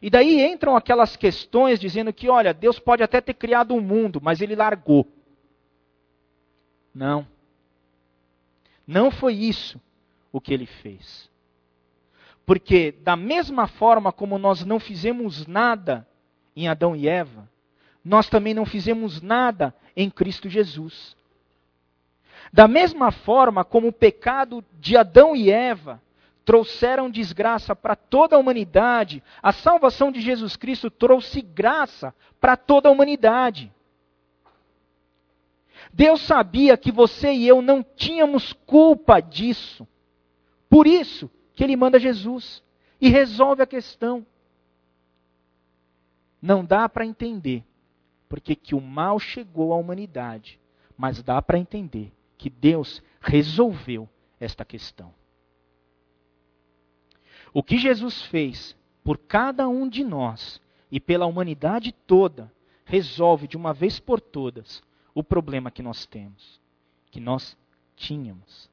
E 0.02 0.10
daí 0.10 0.46
entram 0.46 0.76
aquelas 0.76 1.16
questões 1.16 1.80
dizendo 1.80 2.12
que, 2.12 2.28
olha, 2.28 2.54
Deus 2.54 2.80
pode 2.80 3.02
até 3.02 3.22
ter 3.22 3.36
criado 3.36 3.74
um 3.74 3.80
mundo, 3.80 4.20
mas 4.22 4.42
ele 4.42 4.54
largou. 4.54 5.08
Não. 6.98 7.28
Não 8.88 9.12
foi 9.12 9.36
isso 9.36 9.80
o 10.32 10.42
que 10.42 10.52
ele 10.52 10.66
fez. 10.66 11.30
Porque, 12.44 12.92
da 13.04 13.16
mesma 13.16 13.68
forma 13.68 14.12
como 14.12 14.40
nós 14.40 14.66
não 14.66 14.80
fizemos 14.80 15.46
nada 15.46 16.08
em 16.56 16.68
Adão 16.68 16.96
e 16.96 17.08
Eva, 17.08 17.48
nós 18.04 18.28
também 18.28 18.56
não 18.56 18.66
fizemos 18.66 19.22
nada 19.22 19.76
em 19.96 20.10
Cristo 20.10 20.50
Jesus. 20.50 21.16
Da 22.52 22.68
mesma 22.68 23.12
forma 23.12 23.64
como 23.64 23.90
o 23.90 23.94
pecado 23.94 24.66
de 24.80 24.98
Adão 24.98 25.36
e 25.36 25.52
Eva 25.52 26.02
trouxeram 26.44 27.12
desgraça 27.12 27.76
para 27.76 27.96
toda 27.96 28.36
a 28.36 28.40
humanidade, 28.40 29.22
a 29.44 29.52
salvação 29.52 30.12
de 30.12 30.20
Jesus 30.20 30.56
Cristo 30.56 30.90
trouxe 30.90 31.44
graça 31.44 32.16
para 32.42 32.58
toda 32.58 32.90
a 32.90 32.92
humanidade. 32.92 33.72
Deus 35.94 36.22
sabia 36.22 36.78
que 36.78 36.92
você 36.92 37.32
e 37.34 37.48
eu 37.48 37.62
não 37.62 37.84
tínhamos 37.84 38.54
culpa 38.66 39.20
disso. 39.20 39.88
Por 40.70 40.86
isso 40.86 41.30
que 41.54 41.64
ele 41.64 41.76
manda 41.76 42.00
Jesus 42.00 42.64
e 43.00 43.10
resolve 43.10 43.62
a 43.62 43.68
questão. 43.68 44.26
Não 46.42 46.64
dá 46.64 46.88
para 46.88 47.06
entender 47.06 47.64
porque 48.30 48.56
que 48.56 48.76
o 48.76 48.82
mal 48.82 49.20
chegou 49.20 49.74
à 49.74 49.78
humanidade, 49.78 50.60
mas 50.98 51.24
dá 51.24 51.42
para 51.42 51.58
entender 51.58 52.12
que 52.38 52.50
Deus 52.50 53.02
resolveu 53.22 54.08
esta 54.40 54.66
questão. 54.66 55.14
O 57.54 57.64
que 57.64 57.78
Jesus 57.78 58.22
fez 58.24 58.76
por 59.04 59.18
cada 59.18 59.68
um 59.68 59.88
de 59.88 60.04
nós 60.04 60.62
e 60.92 61.00
pela 61.00 61.26
humanidade 61.26 61.92
toda 61.92 62.52
resolve 62.86 63.48
de 63.48 63.58
uma 63.58 63.74
vez 63.74 64.00
por 64.00 64.20
todas 64.20 64.84
o 65.20 65.24
problema 65.24 65.72
que 65.72 65.82
nós 65.82 66.06
temos, 66.06 66.62
que 67.10 67.20
nós 67.20 67.58
tínhamos. 67.96 68.70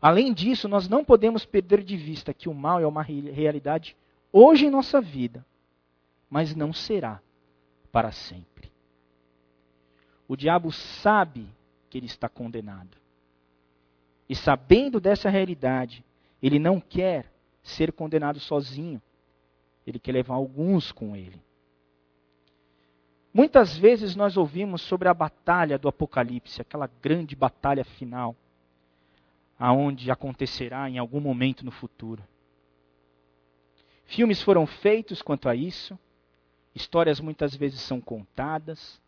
Além 0.00 0.32
disso, 0.32 0.66
nós 0.66 0.88
não 0.88 1.04
podemos 1.04 1.44
perder 1.44 1.84
de 1.84 1.94
vista 1.94 2.32
que 2.32 2.48
o 2.48 2.54
mal 2.54 2.80
é 2.80 2.86
uma 2.86 3.02
realidade 3.02 3.94
hoje 4.32 4.64
em 4.64 4.70
nossa 4.70 5.02
vida, 5.02 5.44
mas 6.30 6.56
não 6.56 6.72
será 6.72 7.20
para 7.92 8.12
sempre. 8.12 8.72
O 10.26 10.34
diabo 10.36 10.72
sabe 10.72 11.50
que 11.90 11.98
ele 11.98 12.06
está 12.06 12.26
condenado. 12.26 12.96
E 14.26 14.34
sabendo 14.34 14.98
dessa 14.98 15.28
realidade, 15.28 16.02
ele 16.42 16.58
não 16.58 16.80
quer 16.80 17.30
ser 17.62 17.92
condenado 17.92 18.40
sozinho. 18.40 19.02
Ele 19.86 19.98
quer 19.98 20.12
levar 20.12 20.36
alguns 20.36 20.90
com 20.92 21.14
ele. 21.14 21.42
Muitas 23.34 23.76
vezes 23.76 24.14
nós 24.14 24.36
ouvimos 24.36 24.80
sobre 24.80 25.08
a 25.08 25.12
batalha 25.12 25.76
do 25.76 25.88
Apocalipse, 25.88 26.60
aquela 26.60 26.88
grande 27.02 27.34
batalha 27.34 27.84
final, 27.84 28.36
aonde 29.58 30.08
acontecerá 30.08 30.88
em 30.88 30.98
algum 30.98 31.18
momento 31.18 31.64
no 31.64 31.72
futuro. 31.72 32.22
Filmes 34.04 34.40
foram 34.40 34.68
feitos 34.68 35.20
quanto 35.20 35.48
a 35.48 35.56
isso, 35.56 35.98
histórias 36.72 37.18
muitas 37.18 37.56
vezes 37.56 37.80
são 37.80 38.00
contadas, 38.00 39.02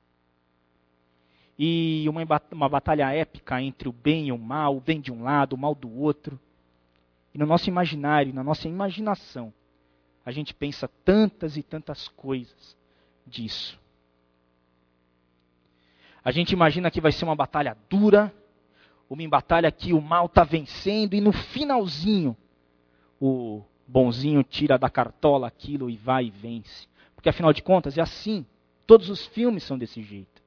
e 1.56 2.04
uma, 2.08 2.20
uma 2.50 2.68
batalha 2.68 3.14
épica 3.14 3.62
entre 3.62 3.88
o 3.88 3.92
bem 3.92 4.26
e 4.26 4.32
o 4.32 4.38
mal, 4.38 4.76
o 4.76 4.80
bem 4.80 5.00
de 5.00 5.12
um 5.12 5.22
lado, 5.22 5.54
o 5.54 5.58
mal 5.58 5.74
do 5.74 5.90
outro. 5.90 6.38
E 7.32 7.38
no 7.38 7.46
nosso 7.46 7.68
imaginário, 7.68 8.34
na 8.34 8.44
nossa 8.44 8.68
imaginação, 8.68 9.54
a 10.24 10.30
gente 10.30 10.52
pensa 10.52 10.88
tantas 11.04 11.56
e 11.56 11.62
tantas 11.62 12.08
coisas 12.08 12.76
disso. 13.26 13.78
A 16.26 16.32
gente 16.32 16.50
imagina 16.50 16.90
que 16.90 17.00
vai 17.00 17.12
ser 17.12 17.24
uma 17.24 17.36
batalha 17.36 17.76
dura, 17.88 18.34
uma 19.08 19.28
batalha 19.28 19.70
que 19.70 19.92
o 19.92 20.00
mal 20.00 20.26
está 20.26 20.42
vencendo, 20.42 21.14
e 21.14 21.20
no 21.20 21.30
finalzinho, 21.30 22.36
o 23.20 23.62
bonzinho 23.86 24.42
tira 24.42 24.76
da 24.76 24.90
cartola 24.90 25.46
aquilo 25.46 25.88
e 25.88 25.96
vai 25.96 26.24
e 26.24 26.30
vence. 26.30 26.88
Porque 27.14 27.28
afinal 27.28 27.52
de 27.52 27.62
contas 27.62 27.96
é 27.96 28.00
assim. 28.00 28.44
Todos 28.88 29.08
os 29.08 29.24
filmes 29.24 29.62
são 29.62 29.78
desse 29.78 30.02
jeito. 30.02 30.42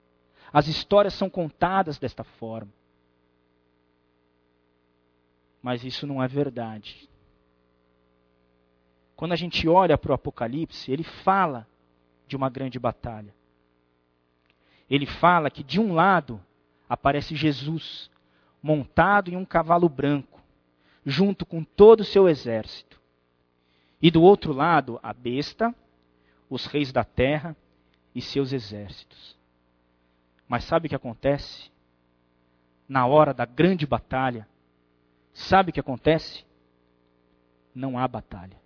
As 0.52 0.68
histórias 0.68 1.14
são 1.14 1.30
contadas 1.30 1.98
desta 1.98 2.26
forma. 2.26 2.74
Mas 5.62 5.86
isso 5.86 6.06
não 6.06 6.22
é 6.22 6.28
verdade. 6.28 7.10
Quando 9.16 9.32
a 9.32 9.38
gente 9.38 9.66
olha 9.66 9.98
para 9.98 10.12
o 10.12 10.16
Apocalipse, 10.16 10.92
ele 10.92 11.04
fala 11.04 11.66
de 12.28 12.36
uma 12.36 12.50
grande 12.50 12.78
batalha. 12.78 13.39
Ele 14.90 15.06
fala 15.06 15.52
que 15.52 15.64
de 15.64 15.80
um 15.80 15.94
lado 15.94 16.42
aparece 16.88 17.36
Jesus, 17.36 18.10
montado 18.62 19.30
em 19.30 19.36
um 19.36 19.46
cavalo 19.46 19.88
branco, 19.88 20.42
junto 21.06 21.46
com 21.46 21.64
todo 21.64 22.02
o 22.02 22.06
seu 22.06 22.28
exército. 22.28 23.00
E 24.02 24.10
do 24.10 24.24
outro 24.24 24.52
lado, 24.52 25.00
a 25.04 25.14
besta, 25.14 25.74
os 26.50 26.66
reis 26.66 26.92
da 26.92 27.04
terra 27.04 27.56
e 28.16 28.22
seus 28.22 28.52
exércitos. 28.52 29.38
Mas 30.48 30.64
sabe 30.64 30.88
o 30.88 30.90
que 30.90 30.96
acontece? 30.96 31.70
Na 32.88 33.06
hora 33.06 33.34
da 33.34 33.46
grande 33.46 33.86
batalha, 33.86 34.48
sabe 35.32 35.70
o 35.70 35.74
que 35.74 35.80
acontece? 35.80 36.44
Não 37.76 38.00
há 38.00 38.08
batalha. 38.08 38.60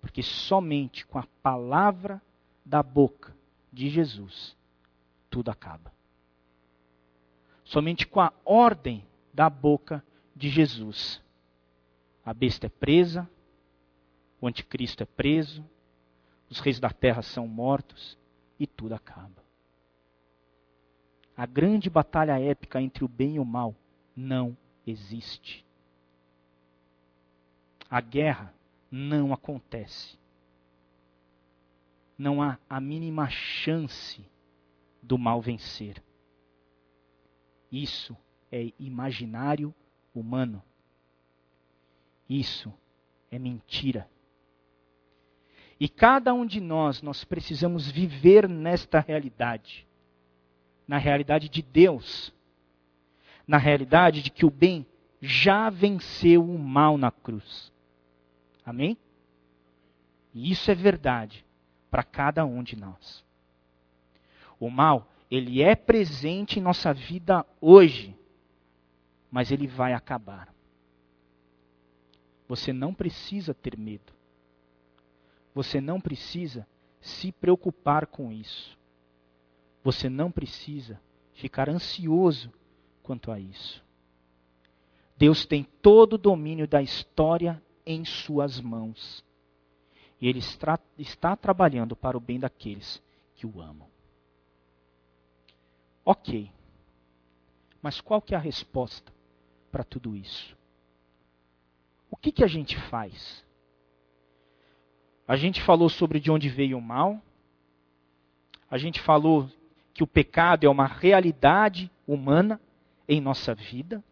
Porque 0.00 0.22
somente 0.22 1.04
com 1.06 1.18
a 1.18 1.26
palavra 1.42 2.22
da 2.64 2.82
boca 2.82 3.34
de 3.74 3.88
Jesus 3.88 4.56
tudo 5.28 5.50
acaba. 5.50 5.92
Somente 7.64 8.06
com 8.06 8.20
a 8.20 8.32
ordem 8.44 9.04
da 9.32 9.50
boca 9.50 10.04
de 10.34 10.48
Jesus. 10.48 11.20
A 12.24 12.32
besta 12.32 12.66
é 12.66 12.68
presa, 12.68 13.28
o 14.40 14.46
anticristo 14.46 15.02
é 15.02 15.06
preso, 15.06 15.64
os 16.48 16.60
reis 16.60 16.78
da 16.78 16.90
terra 16.90 17.20
são 17.20 17.48
mortos 17.48 18.16
e 18.60 18.66
tudo 18.66 18.94
acaba. 18.94 19.42
A 21.36 21.46
grande 21.46 21.90
batalha 21.90 22.38
épica 22.38 22.80
entre 22.80 23.04
o 23.04 23.08
bem 23.08 23.34
e 23.34 23.40
o 23.40 23.44
mal 23.44 23.74
não 24.14 24.56
existe. 24.86 25.66
A 27.90 28.00
guerra 28.00 28.54
não 28.88 29.32
acontece. 29.32 30.16
Não 32.16 32.42
há 32.42 32.58
a 32.68 32.80
mínima 32.80 33.28
chance 33.28 34.24
do 35.02 35.18
mal 35.18 35.40
vencer. 35.40 36.02
Isso 37.70 38.16
é 38.50 38.72
imaginário 38.78 39.74
humano. 40.14 40.62
Isso 42.28 42.72
é 43.30 43.38
mentira. 43.38 44.08
E 45.78 45.88
cada 45.88 46.32
um 46.32 46.46
de 46.46 46.60
nós, 46.60 47.02
nós 47.02 47.24
precisamos 47.24 47.90
viver 47.90 48.48
nesta 48.48 49.00
realidade 49.00 49.86
na 50.86 50.98
realidade 50.98 51.48
de 51.48 51.62
Deus, 51.62 52.32
na 53.46 53.58
realidade 53.58 54.22
de 54.22 54.30
que 54.30 54.44
o 54.44 54.50
bem 54.50 54.86
já 55.20 55.70
venceu 55.70 56.44
o 56.44 56.58
mal 56.58 56.98
na 56.98 57.10
cruz. 57.10 57.72
Amém? 58.64 58.96
E 60.32 60.50
isso 60.50 60.70
é 60.70 60.74
verdade 60.74 61.44
para 61.94 62.02
cada 62.02 62.44
um 62.44 62.60
de 62.60 62.74
nós. 62.74 63.24
O 64.58 64.68
mal, 64.68 65.08
ele 65.30 65.62
é 65.62 65.76
presente 65.76 66.58
em 66.58 66.62
nossa 66.62 66.92
vida 66.92 67.46
hoje, 67.60 68.18
mas 69.30 69.52
ele 69.52 69.68
vai 69.68 69.92
acabar. 69.92 70.52
Você 72.48 72.72
não 72.72 72.92
precisa 72.92 73.54
ter 73.54 73.78
medo. 73.78 74.12
Você 75.54 75.80
não 75.80 76.00
precisa 76.00 76.66
se 77.00 77.30
preocupar 77.30 78.08
com 78.08 78.32
isso. 78.32 78.76
Você 79.84 80.08
não 80.08 80.32
precisa 80.32 81.00
ficar 81.34 81.68
ansioso 81.68 82.52
quanto 83.04 83.30
a 83.30 83.38
isso. 83.38 83.84
Deus 85.16 85.46
tem 85.46 85.62
todo 85.80 86.14
o 86.14 86.18
domínio 86.18 86.66
da 86.66 86.82
história 86.82 87.62
em 87.86 88.04
suas 88.04 88.60
mãos. 88.60 89.23
E 90.20 90.28
Ele 90.28 90.38
está, 90.38 90.78
está 90.98 91.36
trabalhando 91.36 91.94
para 91.96 92.16
o 92.16 92.20
bem 92.20 92.38
daqueles 92.38 93.02
que 93.34 93.46
o 93.46 93.60
amam. 93.60 93.88
Ok. 96.04 96.50
Mas 97.80 98.00
qual 98.00 98.20
que 98.20 98.34
é 98.34 98.36
a 98.36 98.40
resposta 98.40 99.12
para 99.70 99.84
tudo 99.84 100.16
isso? 100.16 100.56
O 102.10 102.16
que, 102.16 102.30
que 102.30 102.44
a 102.44 102.46
gente 102.46 102.78
faz? 102.88 103.44
A 105.26 105.36
gente 105.36 105.62
falou 105.62 105.88
sobre 105.88 106.20
de 106.20 106.30
onde 106.30 106.48
veio 106.48 106.78
o 106.78 106.82
mal. 106.82 107.20
A 108.70 108.76
gente 108.76 109.00
falou 109.00 109.50
que 109.92 110.02
o 110.02 110.06
pecado 110.06 110.64
é 110.64 110.68
uma 110.68 110.86
realidade 110.86 111.90
humana 112.06 112.60
em 113.08 113.20
nossa 113.20 113.54
vida. 113.54 114.02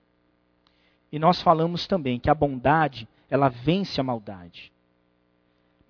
E 1.11 1.19
nós 1.19 1.43
falamos 1.43 1.87
também 1.87 2.19
que 2.19 2.31
a 2.31 2.35
bondade, 2.35 3.07
ela 3.29 3.49
vence 3.49 4.01
a 4.01 4.05
maldade. 4.05 4.72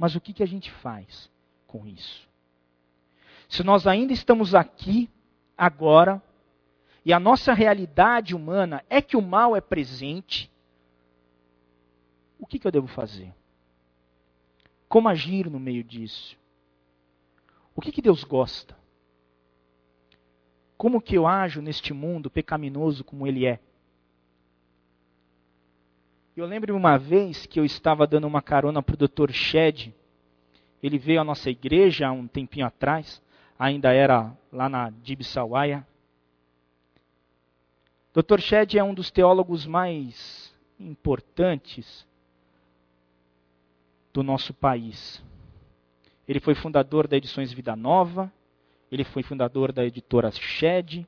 Mas 0.03 0.17
o 0.17 0.21
que, 0.21 0.33
que 0.33 0.43
a 0.43 0.47
gente 0.47 0.69
faz 0.69 1.31
com 1.65 1.87
isso? 1.87 2.29
Se 3.49 3.63
nós 3.63 3.87
ainda 3.87 4.13
estamos 4.13 4.53
aqui, 4.53 5.09
agora, 5.57 6.21
e 7.05 7.13
a 7.13 7.21
nossa 7.21 7.53
realidade 7.53 8.35
humana 8.35 8.85
é 8.91 9.01
que 9.01 9.17
o 9.17 9.23
mal 9.23 9.55
é 9.55 9.61
presente, 9.61 10.51
o 12.37 12.45
que, 12.45 12.59
que 12.59 12.67
eu 12.67 12.73
devo 12.73 12.89
fazer? 12.89 13.33
Como 14.89 15.09
agir 15.09 15.49
no 15.49 15.61
meio 15.61 15.85
disso? 15.85 16.37
O 17.73 17.81
que, 17.81 17.93
que 17.93 18.03
Deus 18.03 18.25
gosta? 18.25 18.77
Como 20.77 21.01
que 21.01 21.17
eu 21.17 21.29
ajo 21.29 21.63
neste 21.63 21.93
mundo 21.93 22.29
pecaminoso 22.29 23.05
como 23.05 23.25
ele 23.25 23.47
é? 23.47 23.61
Eu 26.35 26.47
lembro 26.47 26.75
uma 26.75 26.97
vez 26.97 27.45
que 27.45 27.61
eu 27.61 27.65
estava 27.65 28.07
dando 28.07 28.27
uma 28.27 28.41
carona 28.41 28.83
para 28.83 28.95
o 28.95 28.97
Dr. 28.97 29.33
Shed. 29.33 29.95
Ele 30.83 30.97
veio 30.97 31.21
à 31.21 31.25
nossa 31.25 31.51
igreja 31.51 32.09
há 32.09 32.13
um 32.13 32.27
tempinho 32.27 32.65
atrás, 32.65 33.23
ainda 33.59 33.93
era 33.93 34.35
lá 34.51 34.67
na 34.67 34.89
Dibsawaya. 34.89 35.87
Dr. 38.15 38.41
Shed 38.41 38.79
é 38.79 38.83
um 38.83 38.95
dos 38.95 39.11
teólogos 39.11 39.67
mais 39.67 40.55
importantes 40.81 42.07
do 44.11 44.23
nosso 44.23 44.55
país. 44.55 45.23
Ele 46.27 46.41
foi 46.41 46.55
fundador 46.55 47.07
da 47.07 47.19
Edições 47.19 47.53
Vida 47.53 47.77
Nova, 47.77 48.33
ele 48.91 49.05
foi 49.05 49.23
fundador 49.23 49.71
da 49.71 49.85
editora 49.85 50.31
Shed, 50.31 51.07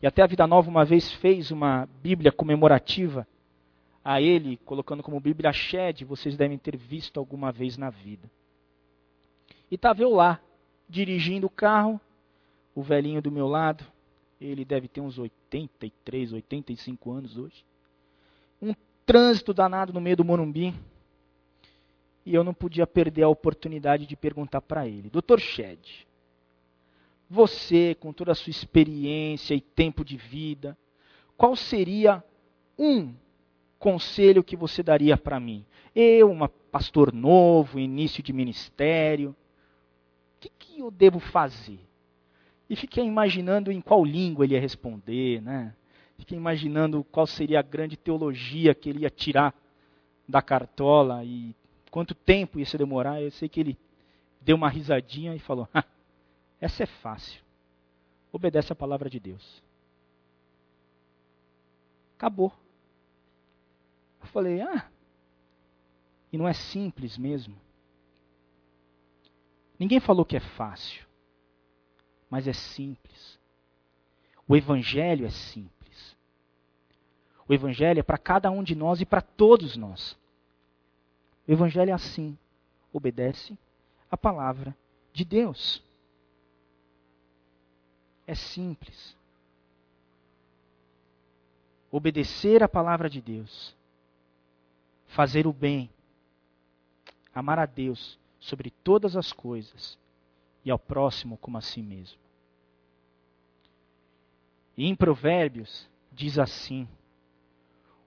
e 0.00 0.06
até 0.06 0.22
a 0.22 0.26
Vida 0.26 0.46
Nova 0.46 0.70
uma 0.70 0.84
vez 0.84 1.12
fez 1.14 1.50
uma 1.50 1.88
Bíblia 2.00 2.30
comemorativa 2.30 3.26
a 4.04 4.20
ele, 4.20 4.56
colocando 4.64 5.02
como 5.02 5.20
Bíblia 5.20 5.52
Shed, 5.52 6.04
vocês 6.04 6.36
devem 6.36 6.58
ter 6.58 6.76
visto 6.76 7.18
alguma 7.18 7.52
vez 7.52 7.76
na 7.76 7.90
vida. 7.90 8.30
E 9.70 9.76
estava 9.76 10.02
eu 10.02 10.10
lá, 10.10 10.40
dirigindo 10.88 11.46
o 11.46 11.50
carro, 11.50 12.00
o 12.74 12.82
velhinho 12.82 13.22
do 13.22 13.30
meu 13.30 13.46
lado, 13.46 13.84
ele 14.40 14.64
deve 14.64 14.88
ter 14.88 15.00
uns 15.00 15.18
83, 15.18 16.32
85 16.32 17.10
anos 17.12 17.36
hoje. 17.36 17.64
Um 18.60 18.74
trânsito 19.06 19.54
danado 19.54 19.92
no 19.92 20.00
meio 20.00 20.16
do 20.16 20.24
Morumbi. 20.24 20.74
E 22.24 22.34
eu 22.34 22.44
não 22.44 22.54
podia 22.54 22.86
perder 22.86 23.22
a 23.22 23.28
oportunidade 23.28 24.06
de 24.06 24.16
perguntar 24.16 24.60
para 24.60 24.86
ele: 24.86 25.10
Doutor 25.10 25.40
Shed, 25.40 26.06
você, 27.28 27.96
com 27.98 28.12
toda 28.12 28.32
a 28.32 28.34
sua 28.34 28.50
experiência 28.50 29.54
e 29.54 29.60
tempo 29.60 30.04
de 30.04 30.16
vida, 30.16 30.76
qual 31.36 31.56
seria 31.56 32.22
um 32.78 33.12
conselho 33.82 34.44
que 34.44 34.56
você 34.56 34.80
daria 34.80 35.16
para 35.16 35.40
mim? 35.40 35.66
Eu, 35.92 36.30
um 36.30 36.46
pastor 36.70 37.12
novo, 37.12 37.80
início 37.80 38.22
de 38.22 38.32
ministério, 38.32 39.30
o 39.30 40.40
que, 40.40 40.48
que 40.56 40.78
eu 40.78 40.88
devo 40.88 41.18
fazer? 41.18 41.80
E 42.70 42.76
fiquei 42.76 43.04
imaginando 43.04 43.72
em 43.72 43.80
qual 43.80 44.04
língua 44.04 44.44
ele 44.44 44.54
ia 44.54 44.60
responder, 44.60 45.42
né? 45.42 45.74
Fiquei 46.16 46.38
imaginando 46.38 47.02
qual 47.10 47.26
seria 47.26 47.58
a 47.58 47.62
grande 47.62 47.96
teologia 47.96 48.72
que 48.72 48.88
ele 48.88 49.00
ia 49.00 49.10
tirar 49.10 49.52
da 50.28 50.40
cartola 50.40 51.24
e 51.24 51.52
quanto 51.90 52.14
tempo 52.14 52.60
ia 52.60 52.64
se 52.64 52.78
demorar. 52.78 53.20
Eu 53.20 53.32
sei 53.32 53.48
que 53.48 53.58
ele 53.58 53.76
deu 54.40 54.54
uma 54.54 54.68
risadinha 54.68 55.34
e 55.34 55.40
falou: 55.40 55.68
Essa 56.60 56.84
é 56.84 56.86
fácil. 56.86 57.42
Obedece 58.32 58.72
a 58.72 58.76
palavra 58.76 59.10
de 59.10 59.18
Deus. 59.18 59.60
Acabou. 62.16 62.61
Eu 64.22 64.28
falei: 64.28 64.62
Ah, 64.62 64.88
e 66.32 66.38
não 66.38 66.48
é 66.48 66.54
simples 66.54 67.18
mesmo. 67.18 67.54
Ninguém 69.78 70.00
falou 70.00 70.24
que 70.24 70.36
é 70.36 70.40
fácil 70.40 71.12
mas 72.32 72.48
é 72.48 72.54
simples. 72.54 73.38
O 74.48 74.56
Evangelho 74.56 75.26
é 75.26 75.30
simples. 75.30 76.16
O 77.46 77.52
Evangelho 77.52 78.00
é 78.00 78.02
para 78.02 78.16
cada 78.16 78.50
um 78.50 78.62
de 78.62 78.74
nós 78.74 79.02
e 79.02 79.04
para 79.04 79.20
todos 79.20 79.76
nós. 79.76 80.16
O 81.46 81.52
Evangelho 81.52 81.90
é 81.90 81.92
assim: 81.92 82.38
obedece 82.90 83.54
a 84.10 84.16
palavra 84.16 84.74
de 85.12 85.26
Deus. 85.26 85.84
É 88.26 88.34
simples. 88.34 89.14
Obedecer 91.90 92.62
a 92.62 92.68
palavra 92.68 93.10
de 93.10 93.20
Deus, 93.20 93.76
fazer 95.12 95.46
o 95.46 95.52
bem, 95.52 95.90
amar 97.34 97.58
a 97.58 97.66
Deus 97.66 98.18
sobre 98.40 98.70
todas 98.70 99.14
as 99.14 99.32
coisas 99.32 99.98
e 100.64 100.70
ao 100.70 100.78
próximo 100.78 101.36
como 101.36 101.58
a 101.58 101.60
si 101.60 101.82
mesmo. 101.82 102.18
E 104.76 104.86
em 104.86 104.96
Provérbios 104.96 105.88
diz 106.10 106.38
assim: 106.38 106.88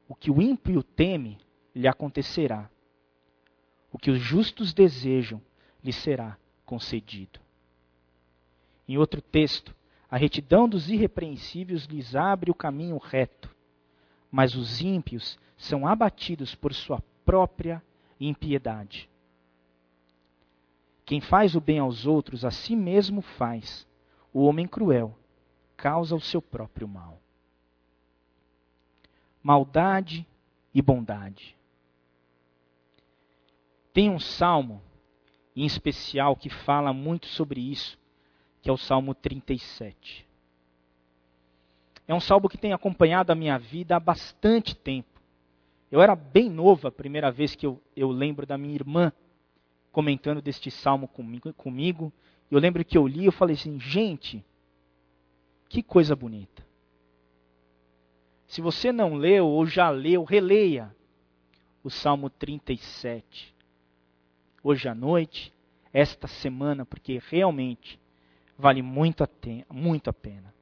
O 0.10 0.16
que 0.16 0.32
o 0.32 0.42
ímpio 0.42 0.82
teme, 0.82 1.38
lhe 1.76 1.88
acontecerá. 1.88 2.70
O 3.92 4.00
que 4.00 4.10
os 4.10 4.20
justos 4.20 4.74
desejam, 4.74 5.42
lhe 5.84 5.94
será 5.94 6.38
concedido. 6.66 7.40
Em 8.88 8.98
outro 8.98 9.22
texto, 9.22 9.76
a 10.10 10.18
retidão 10.18 10.68
dos 10.68 10.90
irrepreensíveis 10.90 11.86
lhes 11.86 12.16
abre 12.16 12.50
o 12.50 12.56
caminho 12.56 12.98
reto, 12.98 13.55
mas 14.32 14.56
os 14.56 14.82
ímpios 14.82 15.40
são 15.58 15.88
abatidos 15.88 16.54
por 16.56 16.74
sua 16.74 17.02
própria 17.26 17.82
impiedade. 18.20 19.10
Quem 21.06 21.22
faz 21.22 21.56
o 21.56 21.62
bem 21.62 21.80
aos 21.80 22.06
outros, 22.06 22.44
a 22.44 22.52
si 22.52 22.76
mesmo 22.76 23.22
faz. 23.22 23.88
O 24.34 24.44
homem 24.44 24.68
cruel 24.68 25.18
causa 25.78 26.16
o 26.16 26.22
seu 26.22 26.42
próprio 26.42 26.88
mal. 26.88 27.22
Maldade 29.44 30.26
e 30.74 30.82
bondade. 30.82 31.56
Tem 33.94 34.10
um 34.10 34.20
salmo, 34.20 34.82
em 35.56 35.66
especial, 35.66 36.36
que 36.36 36.50
fala 36.50 36.92
muito 36.92 37.28
sobre 37.28 37.62
isso, 37.62 37.98
que 38.62 38.70
é 38.70 38.74
o 38.74 38.78
Salmo 38.78 39.14
37. 39.14 40.28
É 42.08 42.14
um 42.14 42.20
salmo 42.20 42.50
que 42.50 42.58
tem 42.58 42.74
acompanhado 42.74 43.32
a 43.32 43.36
minha 43.36 43.58
vida 43.58 43.96
há 43.96 44.00
bastante 44.00 44.76
tempo. 44.76 45.20
Eu 45.92 46.02
era 46.02 46.16
bem 46.16 46.50
novo 46.50 46.88
a 46.88 46.92
primeira 46.92 47.32
vez 47.32 47.56
que 47.56 47.66
eu, 47.66 47.82
eu 47.96 48.10
lembro 48.12 48.46
da 48.46 48.58
minha 48.58 48.76
irmã 48.76 49.12
comentando 49.92 50.42
deste 50.42 50.70
salmo 50.70 51.08
comigo, 51.08 51.54
comigo. 51.54 52.12
Eu 52.52 52.60
lembro 52.60 52.84
que 52.84 52.98
eu 52.98 53.08
li, 53.08 53.26
eu 53.26 53.32
falei 53.32 53.56
assim, 53.56 53.80
gente, 53.80 54.44
que 55.70 55.82
coisa 55.82 56.16
bonita. 56.16 56.66
Se 58.48 58.62
você 58.62 58.92
não 58.92 59.16
leu 59.16 59.48
ou 59.48 59.66
já 59.66 59.90
leu, 59.90 60.24
releia 60.24 60.96
o 61.84 61.90
Salmo 61.90 62.30
37. 62.30 63.56
Hoje 64.64 64.88
à 64.88 64.96
noite, 64.96 65.54
esta 65.94 66.28
semana, 66.28 66.86
porque 66.86 67.22
realmente 67.30 68.00
vale 68.58 68.82
muito 68.82 69.24
a, 69.24 69.30
muito 69.72 70.10
a 70.10 70.14
pena. 70.14 70.54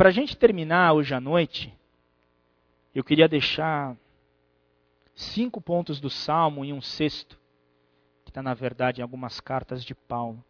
Para 0.00 0.08
a 0.08 0.12
gente 0.12 0.34
terminar 0.34 0.94
hoje 0.94 1.14
à 1.14 1.20
noite, 1.20 1.78
eu 2.94 3.04
queria 3.04 3.28
deixar 3.28 3.94
cinco 5.14 5.60
pontos 5.60 6.00
do 6.00 6.08
Salmo 6.08 6.64
e 6.64 6.72
um 6.72 6.80
sexto, 6.80 7.38
que 8.24 8.30
está, 8.30 8.42
na 8.42 8.54
verdade, 8.54 9.00
em 9.00 9.02
algumas 9.02 9.40
cartas 9.40 9.84
de 9.84 9.94
Paulo. 9.94 10.42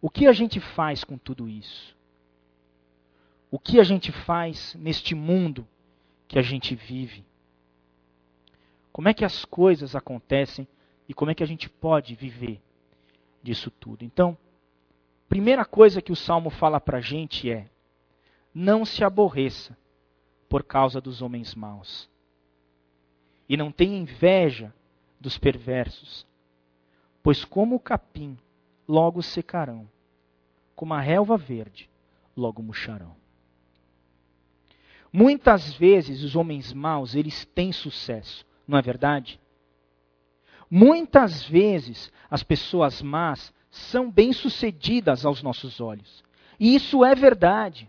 O 0.00 0.08
que 0.08 0.26
a 0.26 0.32
gente 0.32 0.60
faz 0.60 1.04
com 1.04 1.18
tudo 1.18 1.46
isso? 1.46 1.94
O 3.50 3.58
que 3.58 3.78
a 3.78 3.84
gente 3.84 4.10
faz 4.10 4.74
neste 4.74 5.14
mundo 5.14 5.68
que 6.26 6.38
a 6.38 6.42
gente 6.42 6.74
vive? 6.74 7.22
Como 8.90 9.10
é 9.10 9.12
que 9.12 9.26
as 9.26 9.44
coisas 9.44 9.94
acontecem 9.94 10.66
e 11.06 11.12
como 11.12 11.30
é 11.30 11.34
que 11.34 11.42
a 11.42 11.46
gente 11.46 11.68
pode 11.68 12.14
viver 12.14 12.62
disso 13.42 13.70
tudo? 13.70 14.06
Então, 14.06 14.38
primeira 15.28 15.64
coisa 15.64 16.02
que 16.02 16.12
o 16.12 16.16
Salmo 16.16 16.50
fala 16.50 16.80
para 16.80 16.98
a 16.98 17.00
gente 17.00 17.50
é: 17.50 17.68
não 18.54 18.84
se 18.84 19.04
aborreça 19.04 19.76
por 20.48 20.62
causa 20.62 21.00
dos 21.00 21.22
homens 21.22 21.54
maus. 21.54 22.08
e 23.48 23.56
não 23.56 23.70
tenha 23.70 23.96
inveja 23.96 24.74
dos 25.20 25.38
perversos, 25.38 26.26
pois 27.22 27.44
como 27.44 27.76
o 27.76 27.80
capim 27.80 28.36
logo 28.88 29.22
secarão, 29.22 29.88
como 30.74 30.94
a 30.94 31.00
relva 31.00 31.36
verde 31.36 31.88
logo 32.36 32.62
murcharão. 32.62 33.14
Muitas 35.12 35.72
vezes 35.74 36.22
os 36.22 36.36
homens 36.36 36.72
maus, 36.72 37.14
eles 37.14 37.44
têm 37.46 37.72
sucesso, 37.72 38.44
não 38.66 38.76
é 38.76 38.82
verdade? 38.82 39.40
Muitas 40.70 41.44
vezes 41.44 42.12
as 42.28 42.42
pessoas 42.42 43.00
más 43.00 43.54
são 43.76 44.10
bem-sucedidas 44.10 45.24
aos 45.24 45.42
nossos 45.42 45.80
olhos. 45.80 46.24
E 46.58 46.74
isso 46.74 47.04
é 47.04 47.14
verdade. 47.14 47.88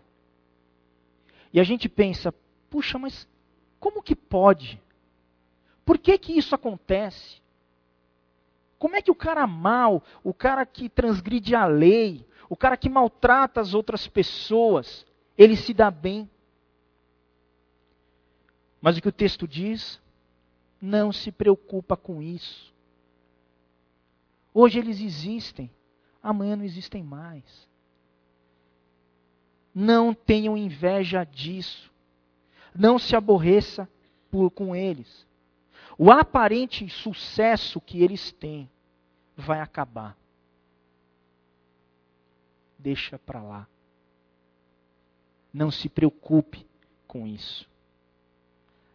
E 1.52 1.58
a 1.58 1.64
gente 1.64 1.88
pensa, 1.88 2.32
puxa, 2.68 2.98
mas 2.98 3.26
como 3.80 4.02
que 4.02 4.14
pode? 4.14 4.80
Por 5.84 5.98
que 5.98 6.18
que 6.18 6.32
isso 6.32 6.54
acontece? 6.54 7.40
Como 8.78 8.94
é 8.94 9.02
que 9.02 9.10
o 9.10 9.14
cara 9.14 9.46
mal, 9.46 10.02
o 10.22 10.34
cara 10.34 10.64
que 10.66 10.88
transgride 10.88 11.54
a 11.54 11.66
lei, 11.66 12.26
o 12.48 12.56
cara 12.56 12.76
que 12.76 12.88
maltrata 12.88 13.60
as 13.60 13.74
outras 13.74 14.06
pessoas, 14.06 15.06
ele 15.36 15.56
se 15.56 15.72
dá 15.72 15.90
bem? 15.90 16.30
Mas 18.80 18.96
o 18.96 19.02
que 19.02 19.08
o 19.08 19.12
texto 19.12 19.48
diz? 19.48 20.00
Não 20.80 21.10
se 21.10 21.32
preocupa 21.32 21.96
com 21.96 22.22
isso. 22.22 22.72
Hoje 24.54 24.78
eles 24.78 25.00
existem, 25.00 25.70
amanhã 26.22 26.56
não 26.56 26.64
existem 26.64 27.02
mais. 27.02 27.68
Não 29.74 30.12
tenham 30.12 30.56
inveja 30.56 31.24
disso. 31.24 31.90
Não 32.74 32.98
se 32.98 33.14
aborreça 33.14 33.88
por, 34.30 34.50
com 34.50 34.74
eles. 34.74 35.26
O 35.96 36.10
aparente 36.10 36.88
sucesso 36.88 37.80
que 37.80 38.02
eles 38.02 38.32
têm 38.32 38.70
vai 39.36 39.60
acabar. 39.60 40.16
Deixa 42.78 43.18
para 43.18 43.42
lá. 43.42 43.68
Não 45.52 45.70
se 45.70 45.88
preocupe 45.88 46.66
com 47.06 47.26
isso. 47.26 47.68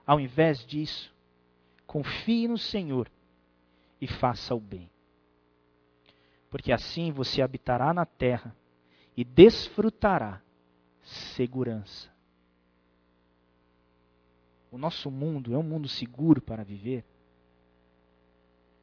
Ao 0.05 0.19
invés 0.19 0.65
disso, 0.65 1.13
confie 1.87 2.47
no 2.47 2.57
Senhor 2.57 3.09
e 3.99 4.07
faça 4.07 4.53
o 4.53 4.59
bem. 4.59 4.89
Porque 6.53 6.71
assim 6.71 7.11
você 7.11 7.41
habitará 7.41 7.91
na 7.95 8.05
terra 8.05 8.55
e 9.17 9.23
desfrutará 9.23 10.39
segurança. 11.01 12.13
O 14.71 14.77
nosso 14.77 15.09
mundo 15.09 15.55
é 15.55 15.57
um 15.57 15.63
mundo 15.63 15.89
seguro 15.89 16.39
para 16.39 16.63
viver? 16.63 17.03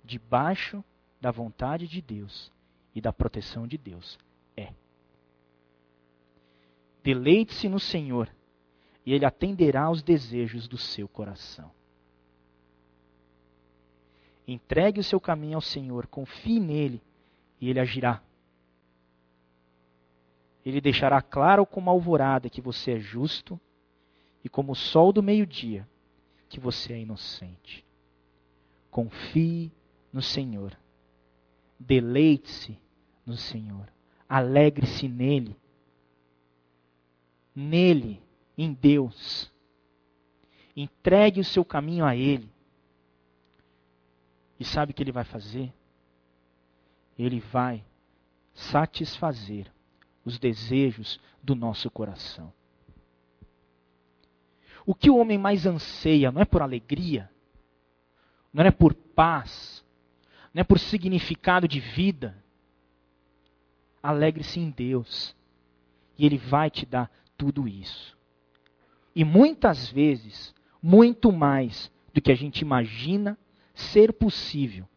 Debaixo 0.02 0.82
da 1.20 1.30
vontade 1.30 1.86
de 1.86 2.02
Deus 2.02 2.50
e 2.92 3.00
da 3.00 3.12
proteção 3.12 3.68
de 3.68 3.78
Deus. 3.78 4.18
É. 4.56 4.74
Deleite-se 7.04 7.68
no 7.68 7.78
Senhor 7.78 8.28
e 9.06 9.12
Ele 9.12 9.24
atenderá 9.24 9.84
aos 9.84 10.02
desejos 10.02 10.66
do 10.66 10.76
seu 10.76 11.06
coração. 11.06 11.70
Entregue 14.44 14.98
o 14.98 15.04
seu 15.04 15.20
caminho 15.20 15.54
ao 15.54 15.62
Senhor, 15.62 16.08
confie 16.08 16.58
nele 16.58 17.00
e 17.60 17.68
Ele 17.68 17.80
agirá. 17.80 18.22
Ele 20.64 20.80
deixará 20.80 21.20
claro 21.22 21.66
como 21.66 21.90
alvorada 21.90 22.50
que 22.50 22.60
você 22.60 22.92
é 22.92 23.00
justo 23.00 23.60
e 24.44 24.48
como 24.48 24.72
o 24.72 24.76
sol 24.76 25.12
do 25.12 25.22
meio-dia 25.22 25.88
que 26.48 26.60
você 26.60 26.94
é 26.94 27.00
inocente. 27.00 27.84
Confie 28.90 29.72
no 30.12 30.20
Senhor. 30.20 30.76
Deleite-se 31.78 32.78
no 33.24 33.36
Senhor. 33.36 33.88
Alegre-se 34.28 35.08
nele. 35.08 35.56
Nele, 37.54 38.22
em 38.56 38.72
Deus. 38.72 39.50
Entregue 40.76 41.40
o 41.40 41.44
seu 41.44 41.64
caminho 41.64 42.04
a 42.04 42.14
Ele. 42.16 42.50
E 44.58 44.64
sabe 44.64 44.92
o 44.92 44.94
que 44.94 45.02
Ele 45.02 45.12
vai 45.12 45.24
fazer? 45.24 45.72
Ele 47.20 47.40
vai 47.40 47.84
satisfazer 48.54 49.70
os 50.24 50.38
desejos 50.38 51.20
do 51.42 51.54
nosso 51.54 51.90
coração. 51.90 52.52
O 54.86 54.94
que 54.94 55.10
o 55.10 55.18
homem 55.18 55.36
mais 55.36 55.66
anseia 55.66 56.32
não 56.32 56.40
é 56.40 56.44
por 56.46 56.62
alegria, 56.62 57.30
não 58.52 58.64
é 58.64 58.70
por 58.70 58.94
paz, 58.94 59.84
não 60.54 60.62
é 60.62 60.64
por 60.64 60.78
significado 60.78 61.68
de 61.68 61.78
vida. 61.78 62.42
Alegre-se 64.02 64.58
em 64.58 64.70
Deus, 64.70 65.36
e 66.16 66.24
Ele 66.24 66.38
vai 66.38 66.70
te 66.70 66.86
dar 66.86 67.10
tudo 67.36 67.68
isso. 67.68 68.16
E 69.14 69.24
muitas 69.24 69.90
vezes, 69.90 70.54
muito 70.82 71.30
mais 71.30 71.92
do 72.14 72.20
que 72.22 72.32
a 72.32 72.34
gente 72.34 72.62
imagina 72.62 73.38
ser 73.74 74.12
possível 74.14 74.88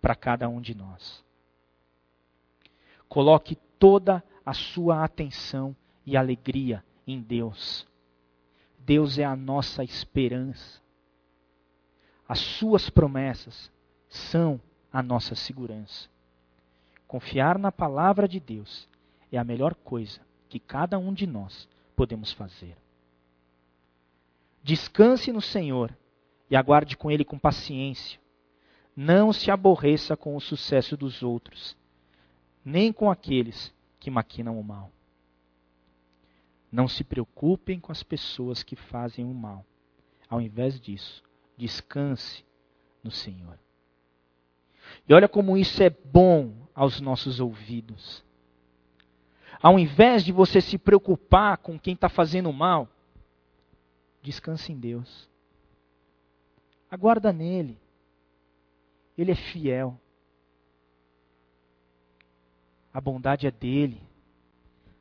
para 0.00 0.14
cada 0.14 0.48
um 0.48 0.60
de 0.60 0.74
nós. 0.74 1.24
Coloque 3.08 3.56
toda 3.78 4.22
a 4.44 4.52
sua 4.52 5.04
atenção 5.04 5.74
e 6.06 6.16
alegria 6.16 6.84
em 7.06 7.20
Deus. 7.20 7.86
Deus 8.78 9.18
é 9.18 9.24
a 9.24 9.36
nossa 9.36 9.84
esperança. 9.84 10.80
As 12.28 12.38
suas 12.38 12.88
promessas 12.88 13.70
são 14.08 14.60
a 14.92 15.02
nossa 15.02 15.34
segurança. 15.34 16.08
Confiar 17.06 17.58
na 17.58 17.72
palavra 17.72 18.28
de 18.28 18.38
Deus 18.38 18.88
é 19.32 19.38
a 19.38 19.44
melhor 19.44 19.74
coisa 19.74 20.20
que 20.48 20.58
cada 20.58 20.98
um 20.98 21.12
de 21.12 21.26
nós 21.26 21.68
podemos 21.96 22.32
fazer. 22.32 22.76
Descanse 24.62 25.32
no 25.32 25.40
Senhor 25.40 25.96
e 26.50 26.56
aguarde 26.56 26.96
com 26.96 27.10
Ele 27.10 27.24
com 27.24 27.38
paciência. 27.38 28.20
Não 29.02 29.32
se 29.32 29.50
aborreça 29.50 30.14
com 30.14 30.36
o 30.36 30.40
sucesso 30.42 30.94
dos 30.94 31.22
outros 31.22 31.74
nem 32.62 32.92
com 32.92 33.10
aqueles 33.10 33.74
que 33.98 34.10
maquinam 34.10 34.60
o 34.60 34.62
mal. 34.62 34.92
Não 36.70 36.86
se 36.86 37.02
preocupem 37.02 37.80
com 37.80 37.90
as 37.90 38.02
pessoas 38.02 38.62
que 38.62 38.76
fazem 38.76 39.24
o 39.24 39.32
mal. 39.32 39.64
Ao 40.28 40.38
invés 40.38 40.78
disso, 40.78 41.24
descanse 41.56 42.44
no 43.02 43.10
Senhor. 43.10 43.58
E 45.08 45.14
olha 45.14 45.26
como 45.26 45.56
isso 45.56 45.82
é 45.82 45.88
bom 45.88 46.52
aos 46.74 47.00
nossos 47.00 47.40
ouvidos. 47.40 48.22
Ao 49.62 49.78
invés 49.78 50.22
de 50.22 50.30
você 50.30 50.60
se 50.60 50.76
preocupar 50.76 51.56
com 51.56 51.78
quem 51.78 51.94
está 51.94 52.10
fazendo 52.10 52.52
mal, 52.52 52.86
descanse 54.20 54.70
em 54.72 54.78
Deus. 54.78 55.26
Aguarda 56.90 57.32
nele. 57.32 57.78
Ele 59.20 59.32
é 59.32 59.34
fiel. 59.34 60.00
A 62.90 62.98
bondade 63.02 63.46
é 63.46 63.50
dele. 63.50 64.00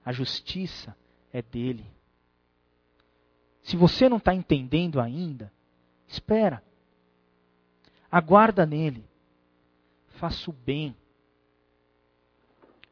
A 0.03 0.12
justiça 0.12 0.93
é 1.32 1.41
dele. 1.41 1.89
Se 3.62 3.77
você 3.77 4.10
não 4.10 4.17
está 4.17 4.36
entendendo 4.36 4.99
ainda, 4.99 5.49
espera. 6.05 6.62
Aguarda 8.12 8.65
nele. 8.65 9.08
Faça 10.19 10.49
o 10.49 10.53
bem. 10.53 10.93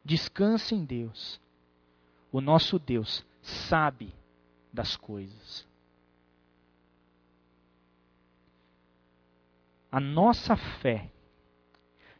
Descanse 0.02 0.74
em 0.74 0.82
Deus. 0.82 1.38
O 2.32 2.40
nosso 2.40 2.78
Deus 2.78 3.22
sabe 3.42 4.14
das 4.72 4.96
coisas. 4.96 5.68
A 9.92 10.00
nossa 10.00 10.56
fé 10.56 11.10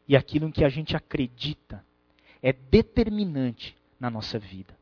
e 0.08 0.16
aquilo 0.16 0.48
em 0.48 0.50
que 0.50 0.64
a 0.64 0.68
gente 0.70 0.96
acredita 0.96 1.84
é 2.42 2.52
determinante 2.52 3.76
na 4.00 4.10
nossa 4.10 4.38
vida. 4.38 4.76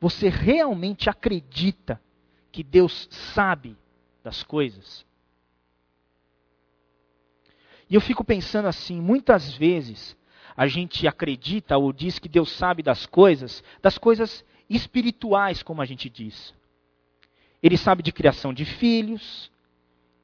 Você 0.00 0.28
realmente 0.28 1.08
acredita 1.08 2.02
que 2.50 2.64
Deus 2.64 3.08
sabe 3.10 3.76
das 4.24 4.42
coisas? 4.42 5.06
E 7.88 7.94
eu 7.94 8.00
fico 8.00 8.24
pensando 8.24 8.66
assim, 8.66 9.00
muitas 9.00 9.54
vezes 9.54 10.16
a 10.56 10.66
gente 10.66 11.06
acredita 11.06 11.78
ou 11.78 11.92
diz 11.92 12.18
que 12.18 12.28
Deus 12.28 12.50
sabe 12.50 12.82
das 12.82 13.06
coisas, 13.06 13.62
das 13.80 13.96
coisas 13.96 14.44
espirituais, 14.68 15.62
como 15.62 15.80
a 15.80 15.84
gente 15.84 16.10
diz. 16.10 16.52
Ele 17.62 17.76
sabe 17.76 18.02
de 18.02 18.10
criação 18.10 18.52
de 18.52 18.64
filhos, 18.64 19.52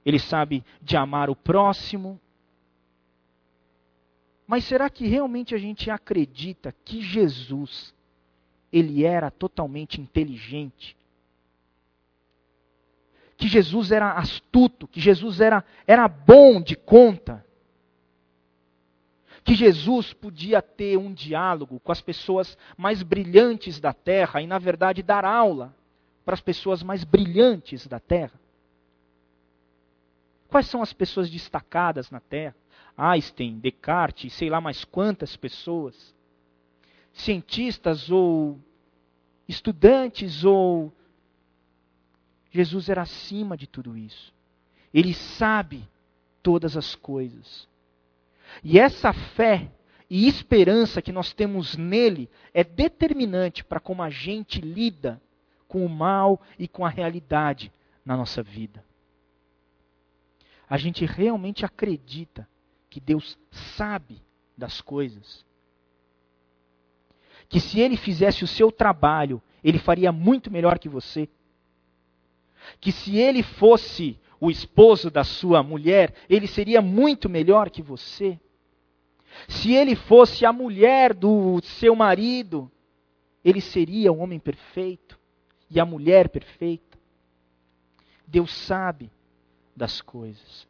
ele 0.05 0.19
sabe 0.19 0.65
de 0.83 0.97
amar 0.97 1.31
o 1.31 1.37
próximo, 1.37 2.21
mas 4.49 4.65
será 4.65 4.91
que 4.91 5.07
realmente 5.07 5.55
a 5.55 5.59
gente 5.59 5.89
acredita 5.91 6.75
que 6.85 7.01
Jesus 7.01 7.95
ele 8.73 9.05
era 9.05 9.31
totalmente 9.31 10.01
inteligente? 10.01 10.99
que 13.39 13.47
Jesus 13.47 13.93
era 13.93 14.15
astuto, 14.15 14.89
que 14.89 15.01
Jesus 15.01 15.41
era, 15.41 15.65
era 15.87 16.09
bom 16.09 16.61
de 16.61 16.75
conta, 16.75 17.47
que 19.45 19.55
Jesus 19.55 20.13
podia 20.13 20.61
ter 20.61 20.99
um 20.99 21.15
diálogo 21.15 21.79
com 21.79 21.93
as 21.93 22.01
pessoas 22.01 22.59
mais 22.77 23.01
brilhantes 23.01 23.79
da 23.79 23.95
terra 23.95 24.43
e, 24.43 24.47
na 24.47 24.59
verdade, 24.59 25.05
dar 25.05 25.25
aula 25.25 25.73
para 26.25 26.35
as 26.35 26.41
pessoas 26.41 26.83
mais 26.83 27.05
brilhantes 27.05 27.87
da 27.87 28.01
terra. 28.01 28.39
Quais 30.49 30.67
são 30.67 30.83
as 30.83 30.93
pessoas 30.93 31.31
destacadas 31.31 32.11
na 32.11 32.19
terra? 32.19 32.57
Einstein, 32.99 33.61
Descartes, 33.61 34.35
sei 34.35 34.51
lá 34.51 34.61
mais 34.61 34.85
quantas 34.85 35.37
pessoas. 35.37 36.13
Cientistas 37.13 38.11
ou 38.11 38.59
estudantes 39.47 40.45
ou. 40.45 40.93
Jesus 42.51 42.89
era 42.89 43.03
acima 43.03 43.57
de 43.57 43.69
tudo 43.69 43.97
isso. 43.97 44.35
Ele 44.93 45.15
sabe 45.15 45.89
todas 46.43 46.77
as 46.77 46.97
coisas. 46.97 47.69
E 48.65 48.81
essa 48.81 49.13
fé 49.13 49.71
e 50.11 50.27
esperança 50.27 51.01
que 51.01 51.13
nós 51.13 51.33
temos 51.33 51.77
nele 51.77 52.29
é 52.53 52.65
determinante 52.65 53.63
para 53.63 53.79
como 53.79 54.03
a 54.03 54.11
gente 54.11 54.61
lida 54.61 55.21
com 55.69 55.85
o 55.85 55.89
mal 55.89 56.41
e 56.59 56.67
com 56.67 56.85
a 56.85 56.89
realidade 56.89 57.71
na 58.05 58.17
nossa 58.17 58.43
vida. 58.43 58.83
A 60.69 60.79
gente 60.79 61.05
realmente 61.05 61.65
acredita 61.65 62.49
que 62.91 63.01
Deus 63.01 63.39
sabe 63.51 64.21
das 64.57 64.81
coisas. 64.81 65.45
Que 67.49 67.61
se 67.61 67.81
ele 67.81 67.97
fizesse 67.97 68.45
o 68.45 68.49
seu 68.49 68.71
trabalho, 68.71 69.43
ele 69.63 69.79
faria 69.79 70.13
muito 70.13 70.51
melhor 70.51 70.79
que 70.79 70.89
você. 70.89 71.29
Que 72.81 72.93
se 72.93 73.17
ele 73.17 73.43
fosse 73.43 74.19
o 74.41 74.51
esposo 74.51 75.11
da 75.11 75.25
sua 75.25 75.63
mulher, 75.63 76.15
ele 76.29 76.47
seria 76.47 76.81
muito 76.81 77.29
melhor 77.29 77.71
que 77.71 77.83
você. 77.83 78.39
Se 79.49 79.73
ele 79.73 79.95
fosse 79.95 80.45
a 80.45 80.53
mulher 80.53 81.15
do 81.15 81.61
seu 81.63 81.95
marido, 81.95 82.71
ele 83.45 83.61
seria 83.61 84.13
o 84.13 84.19
homem 84.19 84.39
perfeito 84.39 85.19
e 85.71 85.79
a 85.79 85.85
mulher 85.85 86.29
perfeita. 86.29 86.99
Deus 88.27 88.53
sabe 88.53 89.11
das 89.75 90.01
coisas. 90.01 90.67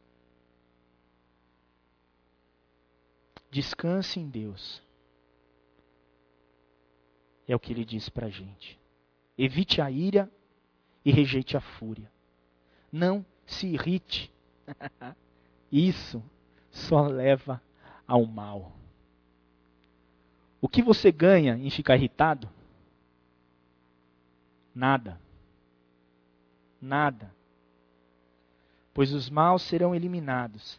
Descanse 3.51 4.21
em 4.21 4.29
Deus. 4.29 4.83
É 7.47 7.57
o 7.57 7.59
que 7.59 7.73
ele 7.73 7.85
diz 7.85 8.09
para 8.09 8.27
a 8.27 8.31
gente. 8.31 8.79
Evite 9.37 9.81
a 9.81 9.91
ira 9.91 10.31
e 11.05 11.11
rejeite 11.11 11.57
a 11.57 11.61
fúria. 11.61 12.11
Não 12.93 13.25
se 13.47 13.67
irrite. 13.67 14.31
Isso 15.73 16.23
só 16.71 17.07
leva 17.07 17.63
ao 18.07 18.27
mal. 18.27 18.73
O 20.61 20.69
que 20.69 20.83
você 20.83 21.11
ganha 21.11 21.57
em 21.57 21.71
ficar 21.71 21.97
irritado? 21.97 22.51
Nada. 24.75 25.19
Nada. 26.81 27.35
Pois 28.93 29.13
os 29.13 29.31
maus 29.31 29.63
serão 29.63 29.95
eliminados, 29.95 30.79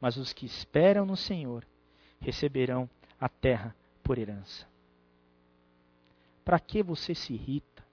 mas 0.00 0.16
os 0.16 0.32
que 0.32 0.44
esperam 0.44 1.06
no 1.06 1.16
Senhor 1.16 1.64
receberão 2.20 2.88
a 3.20 3.28
terra 3.28 3.74
por 4.02 4.18
herança. 4.18 4.68
Para 6.44 6.58
que 6.58 6.82
você 6.82 7.14
se 7.14 7.32
irrita? 7.32 7.84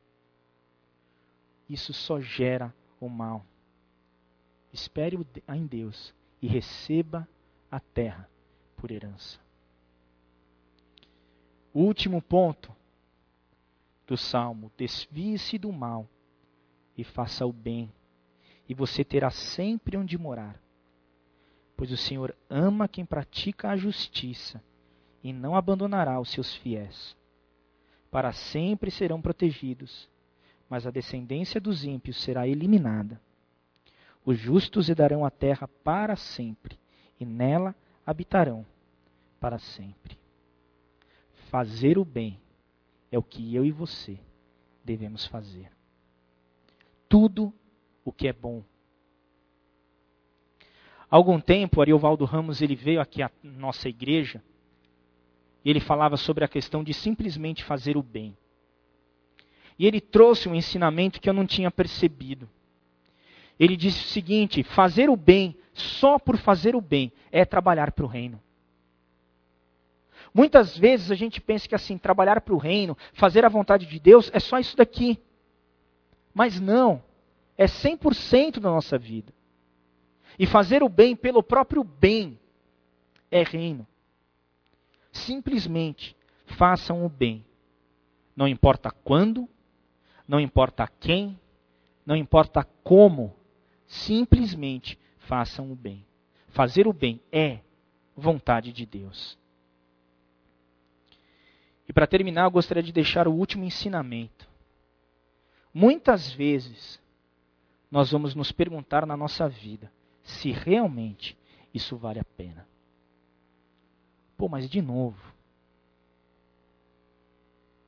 Isso 1.69 1.93
só 1.93 2.19
gera 2.19 2.73
o 2.99 3.09
mal. 3.09 3.45
Espere 4.71 5.17
em 5.49 5.65
Deus 5.65 6.13
e 6.41 6.47
receba 6.47 7.27
a 7.69 7.79
terra 7.79 8.29
por 8.75 8.91
herança. 8.91 9.39
O 11.73 11.81
último 11.81 12.21
ponto 12.21 12.75
do 14.07 14.17
salmo: 14.17 14.71
desvie-se 14.77 15.57
do 15.57 15.71
mal 15.71 16.07
e 16.97 17.03
faça 17.03 17.45
o 17.45 17.53
bem, 17.53 17.91
e 18.67 18.73
você 18.73 19.03
terá 19.03 19.29
sempre 19.29 19.97
onde 19.97 20.17
morar. 20.17 20.59
Pois 21.77 21.91
o 21.91 21.97
Senhor 21.97 22.35
ama 22.49 22.87
quem 22.87 23.05
pratica 23.05 23.69
a 23.69 23.77
justiça 23.77 24.61
e 25.23 25.31
não 25.31 25.55
abandonará 25.55 26.19
os 26.19 26.29
seus 26.31 26.55
fiéis. 26.55 27.15
Para 28.09 28.33
sempre 28.33 28.89
serão 28.89 29.21
protegidos, 29.21 30.09
mas 30.67 30.87
a 30.87 30.91
descendência 30.91 31.61
dos 31.61 31.83
ímpios 31.83 32.21
será 32.23 32.47
eliminada. 32.47 33.21
Os 34.25 34.37
justos 34.37 34.89
herdarão 34.89 35.23
a 35.23 35.29
terra 35.29 35.69
para 35.83 36.15
sempre, 36.15 36.77
e 37.19 37.25
nela 37.25 37.75
habitarão 38.05 38.65
para 39.39 39.59
sempre. 39.59 40.17
Fazer 41.49 41.97
o 41.97 42.03
bem 42.03 42.39
é 43.11 43.17
o 43.17 43.23
que 43.23 43.55
eu 43.55 43.63
e 43.63 43.71
você 43.71 44.19
devemos 44.83 45.25
fazer. 45.25 45.71
Tudo 47.07 47.53
o 48.03 48.11
que 48.11 48.27
é 48.27 48.33
bom. 48.33 48.63
Há 51.09 51.15
algum 51.15 51.39
tempo, 51.39 51.81
Ariovaldo 51.81 52.25
Ramos 52.25 52.61
ele 52.61 52.75
veio 52.75 52.99
aqui 52.99 53.21
à 53.21 53.31
nossa 53.41 53.87
igreja 53.87 54.43
e 55.63 55.69
ele 55.69 55.79
falava 55.79 56.17
sobre 56.17 56.43
a 56.43 56.47
questão 56.47 56.83
de 56.83 56.93
simplesmente 56.93 57.63
fazer 57.63 57.95
o 57.97 58.03
bem. 58.03 58.35
E 59.79 59.85
ele 59.85 60.01
trouxe 60.01 60.49
um 60.49 60.55
ensinamento 60.55 61.21
que 61.21 61.29
eu 61.29 61.33
não 61.33 61.45
tinha 61.45 61.71
percebido. 61.71 62.49
Ele 63.59 63.75
disse 63.75 64.03
o 64.03 64.07
seguinte: 64.07 64.63
fazer 64.63 65.09
o 65.09 65.15
bem 65.15 65.55
só 65.73 66.19
por 66.19 66.37
fazer 66.37 66.75
o 66.75 66.81
bem 66.81 67.11
é 67.31 67.45
trabalhar 67.45 67.91
para 67.91 68.05
o 68.05 68.07
reino. 68.07 68.41
Muitas 70.33 70.77
vezes 70.77 71.09
a 71.09 71.15
gente 71.15 71.39
pensa 71.39 71.67
que 71.67 71.75
assim, 71.75 71.97
trabalhar 71.97 72.41
para 72.41 72.53
o 72.53 72.57
reino, 72.57 72.97
fazer 73.13 73.45
a 73.45 73.49
vontade 73.49 73.85
de 73.85 73.99
Deus, 73.99 74.29
é 74.33 74.39
só 74.39 74.59
isso 74.59 74.75
daqui. 74.75 75.19
Mas 76.33 76.59
não, 76.59 77.01
é 77.57 77.65
100% 77.65 78.59
da 78.59 78.69
nossa 78.69 78.97
vida. 78.97 79.33
E 80.37 80.45
fazer 80.45 80.83
o 80.83 80.89
bem 80.89 81.15
pelo 81.15 81.41
próprio 81.41 81.83
bem 81.83 82.39
é 83.31 83.43
reino. 83.43 83.87
Simplesmente 85.11 86.15
façam 86.45 87.05
o 87.05 87.09
bem. 87.09 87.43
Não 88.35 88.47
importa 88.47 88.91
quando, 88.91 89.49
não 90.27 90.39
importa 90.39 90.87
quem, 90.99 91.39
não 92.05 92.15
importa 92.15 92.63
como, 92.83 93.35
simplesmente 93.87 94.99
façam 95.17 95.71
o 95.71 95.75
bem. 95.75 96.05
Fazer 96.49 96.87
o 96.87 96.93
bem 96.93 97.19
é 97.31 97.59
vontade 98.15 98.71
de 98.71 98.85
Deus. 98.85 99.37
E 101.87 101.93
para 101.93 102.05
terminar, 102.05 102.43
eu 102.43 102.51
gostaria 102.51 102.83
de 102.83 102.91
deixar 102.91 103.27
o 103.27 103.33
último 103.33 103.63
ensinamento. 103.63 104.47
Muitas 105.73 106.31
vezes, 106.31 107.01
nós 107.89 108.11
vamos 108.11 108.35
nos 108.35 108.51
perguntar 108.51 109.05
na 109.05 109.17
nossa 109.17 109.47
vida 109.47 109.91
se 110.27 110.51
realmente 110.51 111.37
isso 111.73 111.95
vale 111.95 112.19
a 112.19 112.23
pena. 112.23 112.67
Pô, 114.35 114.49
mas 114.49 114.69
de 114.69 114.81
novo. 114.81 115.33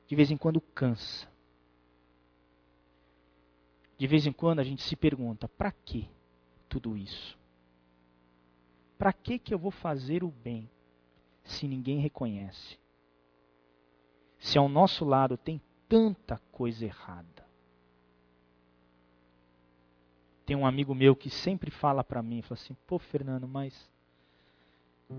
De 0.08 0.16
vez 0.16 0.30
em 0.30 0.36
quando 0.36 0.60
cansa. 0.60 1.28
De 3.96 4.06
vez 4.06 4.26
em 4.26 4.32
quando 4.32 4.60
a 4.60 4.64
gente 4.64 4.82
se 4.82 4.96
pergunta: 4.96 5.46
para 5.46 5.70
que 5.70 6.08
tudo 6.68 6.96
isso? 6.96 7.38
Para 8.98 9.12
que 9.12 9.38
que 9.38 9.52
eu 9.52 9.58
vou 9.58 9.70
fazer 9.70 10.24
o 10.24 10.30
bem 10.30 10.68
se 11.44 11.68
ninguém 11.68 12.00
reconhece? 12.00 12.78
Se 14.38 14.56
ao 14.56 14.68
nosso 14.68 15.04
lado 15.04 15.36
tem 15.36 15.60
tanta 15.88 16.38
coisa 16.50 16.86
errada. 16.86 17.39
Tem 20.50 20.56
um 20.56 20.66
amigo 20.66 20.92
meu 20.96 21.14
que 21.14 21.30
sempre 21.30 21.70
fala 21.70 22.02
para 22.02 22.20
mim, 22.20 22.42
fala 22.42 22.58
assim: 22.60 22.74
"Pô, 22.84 22.98
Fernando, 22.98 23.46
mas 23.46 23.88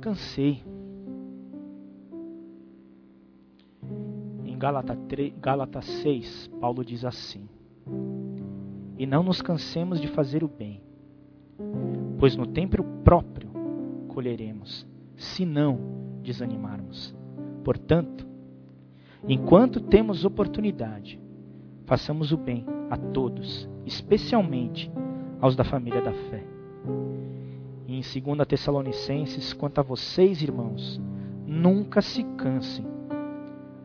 cansei. 0.01 0.61
Em 4.43 4.57
Gálatas, 4.57 4.97
3, 5.07 5.34
Gálatas 5.39 5.86
6, 5.86 6.51
Paulo 6.59 6.84
diz 6.84 7.05
assim: 7.05 7.47
E 8.97 9.05
não 9.05 9.23
nos 9.23 9.41
cansemos 9.41 10.01
de 10.01 10.09
fazer 10.09 10.43
o 10.43 10.49
bem, 10.49 10.84
pois 12.19 12.36
no 12.36 12.45
tempo 12.45 12.84
próprio 13.01 13.49
colheremos, 14.09 14.86
se 15.15 15.45
não 15.45 15.79
desanimarmos. 16.21 17.15
Portanto, 17.63 18.27
enquanto 19.25 19.79
temos 19.79 20.25
oportunidade, 20.25 21.21
façamos 21.86 22.34
o 22.34 22.38
bem 22.38 22.65
a 22.89 22.97
todos, 22.97 23.69
especialmente 23.86 24.91
aos 25.42 25.56
da 25.56 25.64
família 25.64 26.02
da 26.02 26.14
fé. 26.14 26.44
E 27.88 27.96
em 27.96 28.02
2 28.02 28.48
Tessalonicenses, 28.48 29.52
quanto 29.52 29.80
a 29.80 29.84
vocês, 29.84 30.42
irmãos, 30.42 31.02
nunca 31.46 32.02
se 32.02 32.24
cansem 32.38 32.86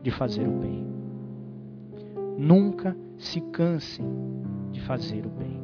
de 0.01 0.11
fazer 0.11 0.47
o 0.47 0.51
bem. 0.51 0.87
Nunca 2.37 2.95
se 3.17 3.41
cansem 3.41 4.05
de 4.71 4.79
fazer 4.81 5.25
o 5.25 5.29
bem. 5.29 5.57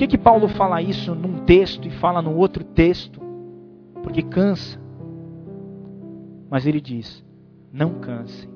que, 0.00 0.06
que 0.06 0.18
Paulo 0.18 0.48
fala 0.48 0.80
isso 0.80 1.14
num 1.14 1.44
texto 1.44 1.86
e 1.86 1.90
fala 1.90 2.22
no 2.22 2.34
outro 2.34 2.64
texto? 2.64 3.20
Porque 4.02 4.22
cansa. 4.22 4.80
Mas 6.48 6.66
ele 6.66 6.80
diz: 6.80 7.22
não 7.70 8.00
cansem, 8.00 8.48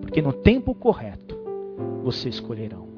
porque 0.00 0.22
no 0.22 0.32
tempo 0.32 0.72
correto 0.72 1.36
vocês 2.04 2.36
escolherão. 2.36 2.95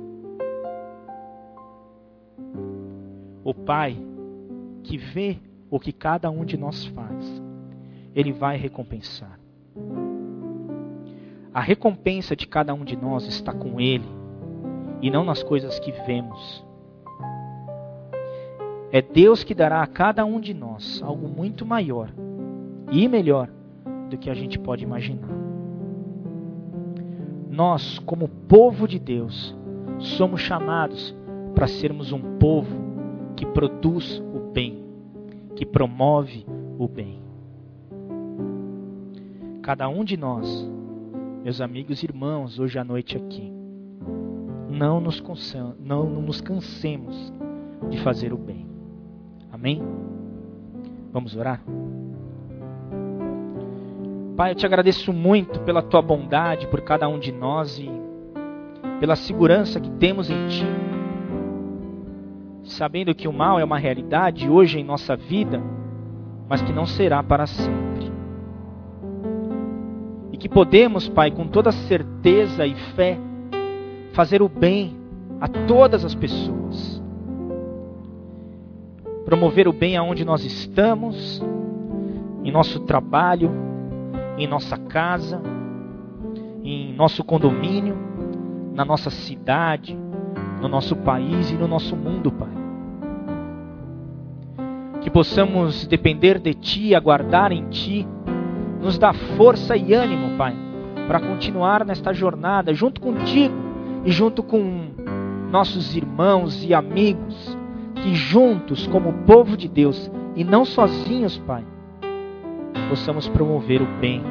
O 3.49 3.55
Pai 3.55 3.97
que 4.83 4.99
vê 4.99 5.39
o 5.71 5.81
que 5.81 5.91
cada 5.91 6.31
um 6.31 6.45
de 6.45 6.59
nós 6.59 6.85
faz, 6.85 7.43
Ele 8.15 8.31
vai 8.31 8.59
recompensar. 8.59 9.41
A 11.55 11.59
recompensa 11.59 12.37
de 12.37 12.47
cada 12.47 12.75
um 12.75 12.85
de 12.85 12.95
nós 12.95 13.27
está 13.27 13.55
com 13.55 13.81
Ele 13.81 14.05
e 15.01 15.11
não 15.11 15.25
nas 15.25 15.43
coisas 15.43 15.79
que 15.79 15.91
vemos. 16.07 16.63
É 18.93 19.01
Deus 19.01 19.43
que 19.43 19.55
dará 19.55 19.83
a 19.83 19.87
cada 19.87 20.27
um 20.27 20.39
de 20.39 20.53
nós 20.53 21.03
algo 21.03 21.27
muito 21.27 21.65
maior 21.65 22.11
e 22.93 23.09
melhor 23.09 23.49
do 24.11 24.19
que 24.19 24.29
a 24.29 24.35
gente 24.35 24.59
pode 24.59 24.85
imaginar. 24.85 25.31
Nós, 27.49 27.99
como 28.01 28.29
povo 28.29 28.87
de 28.87 28.99
Deus, 28.99 29.57
somos 29.99 30.43
chamados 30.43 31.17
para 31.55 31.67
sermos 31.67 32.13
um 32.13 32.37
povo 32.37 32.78
que 33.39 33.47
produz 33.47 34.21
o 34.35 34.51
bem, 34.53 34.83
que 35.55 35.65
promove 35.65 36.45
o 36.77 36.89
bem. 36.89 37.21
Cada 39.63 39.89
um 39.89 40.03
de 40.03 40.17
nós, 40.17 40.69
meus 41.45 41.61
amigos 41.61 42.03
e 42.03 42.07
irmãos, 42.07 42.59
hoje 42.59 42.81
à 42.81 42.85
noite 42.85 43.17
aqui, 43.17 43.53
não 44.69 45.01
nos, 45.01 45.23
não 45.79 46.21
nos 46.21 46.41
cansemos 46.41 47.33
de 47.89 48.01
fazer 48.01 48.33
o 48.33 48.37
bem. 48.37 48.67
Amém? 49.53 49.81
Vamos 51.13 51.37
orar? 51.37 51.63
Pai, 54.37 54.51
eu 54.51 54.57
te 54.57 54.67
agradeço 54.67 55.13
muito 55.13 55.61
pela 55.61 55.81
tua 55.81 56.03
bondade 56.03 56.67
por 56.67 56.81
cada 56.81 57.09
um 57.09 57.21
de 57.21 57.31
nós 57.31 57.79
e 57.79 57.89
pela 58.99 59.15
segurança 59.15 59.79
que 59.79 59.91
temos 59.93 60.29
em 60.29 60.49
ti. 60.49 60.88
Sabendo 62.69 63.15
que 63.15 63.27
o 63.27 63.33
mal 63.33 63.59
é 63.59 63.65
uma 63.65 63.79
realidade 63.79 64.49
hoje 64.49 64.79
em 64.79 64.85
nossa 64.85 65.17
vida, 65.17 65.61
mas 66.49 66.63
que 66.63 66.73
não 66.73 66.87
será 66.87 67.23
para 67.23 67.47
sempre. 67.47 68.13
E 70.33 70.37
que 70.37 70.49
podemos, 70.49 71.09
Pai, 71.09 71.31
com 71.31 71.47
toda 71.47 71.73
certeza 71.73 72.65
e 72.65 72.75
fé, 72.95 73.19
fazer 74.13 74.41
o 74.43 74.49
bem 74.49 74.97
a 75.41 75.49
todas 75.49 76.05
as 76.05 76.15
pessoas 76.15 76.99
promover 79.29 79.69
o 79.69 79.75
bem 79.75 79.95
aonde 79.95 80.25
nós 80.25 80.43
estamos, 80.43 81.45
em 82.43 82.51
nosso 82.51 82.81
trabalho, 82.81 83.51
em 84.39 84.47
nossa 84.47 84.79
casa, 84.79 85.43
em 86.65 86.95
nosso 86.95 87.23
condomínio, 87.23 87.95
na 88.73 88.87
nossa 88.87 89.11
cidade, 89.11 89.95
no 90.63 90.67
nosso 90.67 90.97
país 90.97 91.51
e 91.51 91.57
no 91.57 91.69
nosso 91.69 91.95
mundo, 91.95 92.33
Pai. 92.33 92.58
Possamos 95.19 95.85
depender 95.85 96.39
de 96.39 96.55
Ti, 96.55 96.95
aguardar 96.95 97.51
em 97.51 97.69
Ti, 97.71 98.07
nos 98.81 98.97
dá 98.97 99.13
força 99.13 99.77
e 99.77 99.93
ânimo, 99.93 100.37
Pai, 100.39 100.55
para 101.09 101.19
continuar 101.19 101.85
nesta 101.85 102.13
jornada 102.13 102.73
junto 102.73 103.01
contigo 103.01 103.53
e 104.05 104.13
junto 104.13 104.45
com 104.45 104.93
nossos 105.51 105.97
irmãos 105.97 106.63
e 106.63 106.73
amigos 106.73 107.59
que 107.97 108.15
juntos, 108.15 108.87
como 108.87 109.13
povo 109.25 109.57
de 109.57 109.67
Deus, 109.67 110.09
e 110.37 110.45
não 110.45 110.65
sozinhos, 110.65 111.37
Pai, 111.39 111.65
possamos 112.89 113.27
promover 113.29 113.83
o 113.83 113.87
bem. 114.01 114.23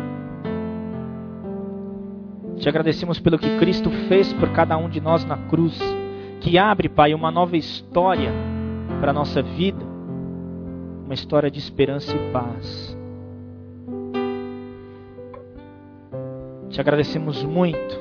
Te 2.59 2.69
agradecemos 2.69 3.19
pelo 3.19 3.37
que 3.37 3.57
Cristo 3.57 3.89
fez 4.07 4.31
por 4.31 4.51
cada 4.53 4.77
um 4.77 4.87
de 4.87 5.01
nós 5.01 5.25
na 5.25 5.35
cruz, 5.35 5.77
que 6.39 6.57
abre, 6.57 6.87
Pai, 6.87 7.13
uma 7.13 7.29
nova 7.29 7.57
história 7.57 8.31
para 9.01 9.11
a 9.11 9.13
nossa 9.13 9.41
vida, 9.41 9.85
uma 11.07 11.13
história 11.13 11.49
de 11.49 11.57
esperança 11.57 12.13
e 12.13 12.31
paz. 12.33 12.97
Te 16.69 16.81
agradecemos 16.81 17.45
muito 17.45 17.97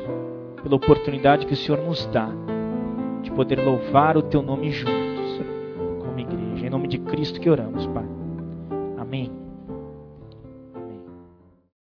pela 0.60 0.74
oportunidade 0.74 1.46
que 1.46 1.54
o 1.54 1.56
Senhor 1.56 1.80
nos 1.86 2.04
dá 2.06 2.28
de 3.22 3.30
poder 3.30 3.64
louvar 3.64 4.16
o 4.16 4.22
Teu 4.22 4.42
nome 4.42 4.72
juntos. 4.72 5.06
Em 6.60 6.68
nome 6.68 6.88
de 6.88 6.98
Cristo 6.98 7.40
que 7.40 7.48
oramos, 7.48 7.86
Pai. 7.86 8.04
Amém. 8.98 9.30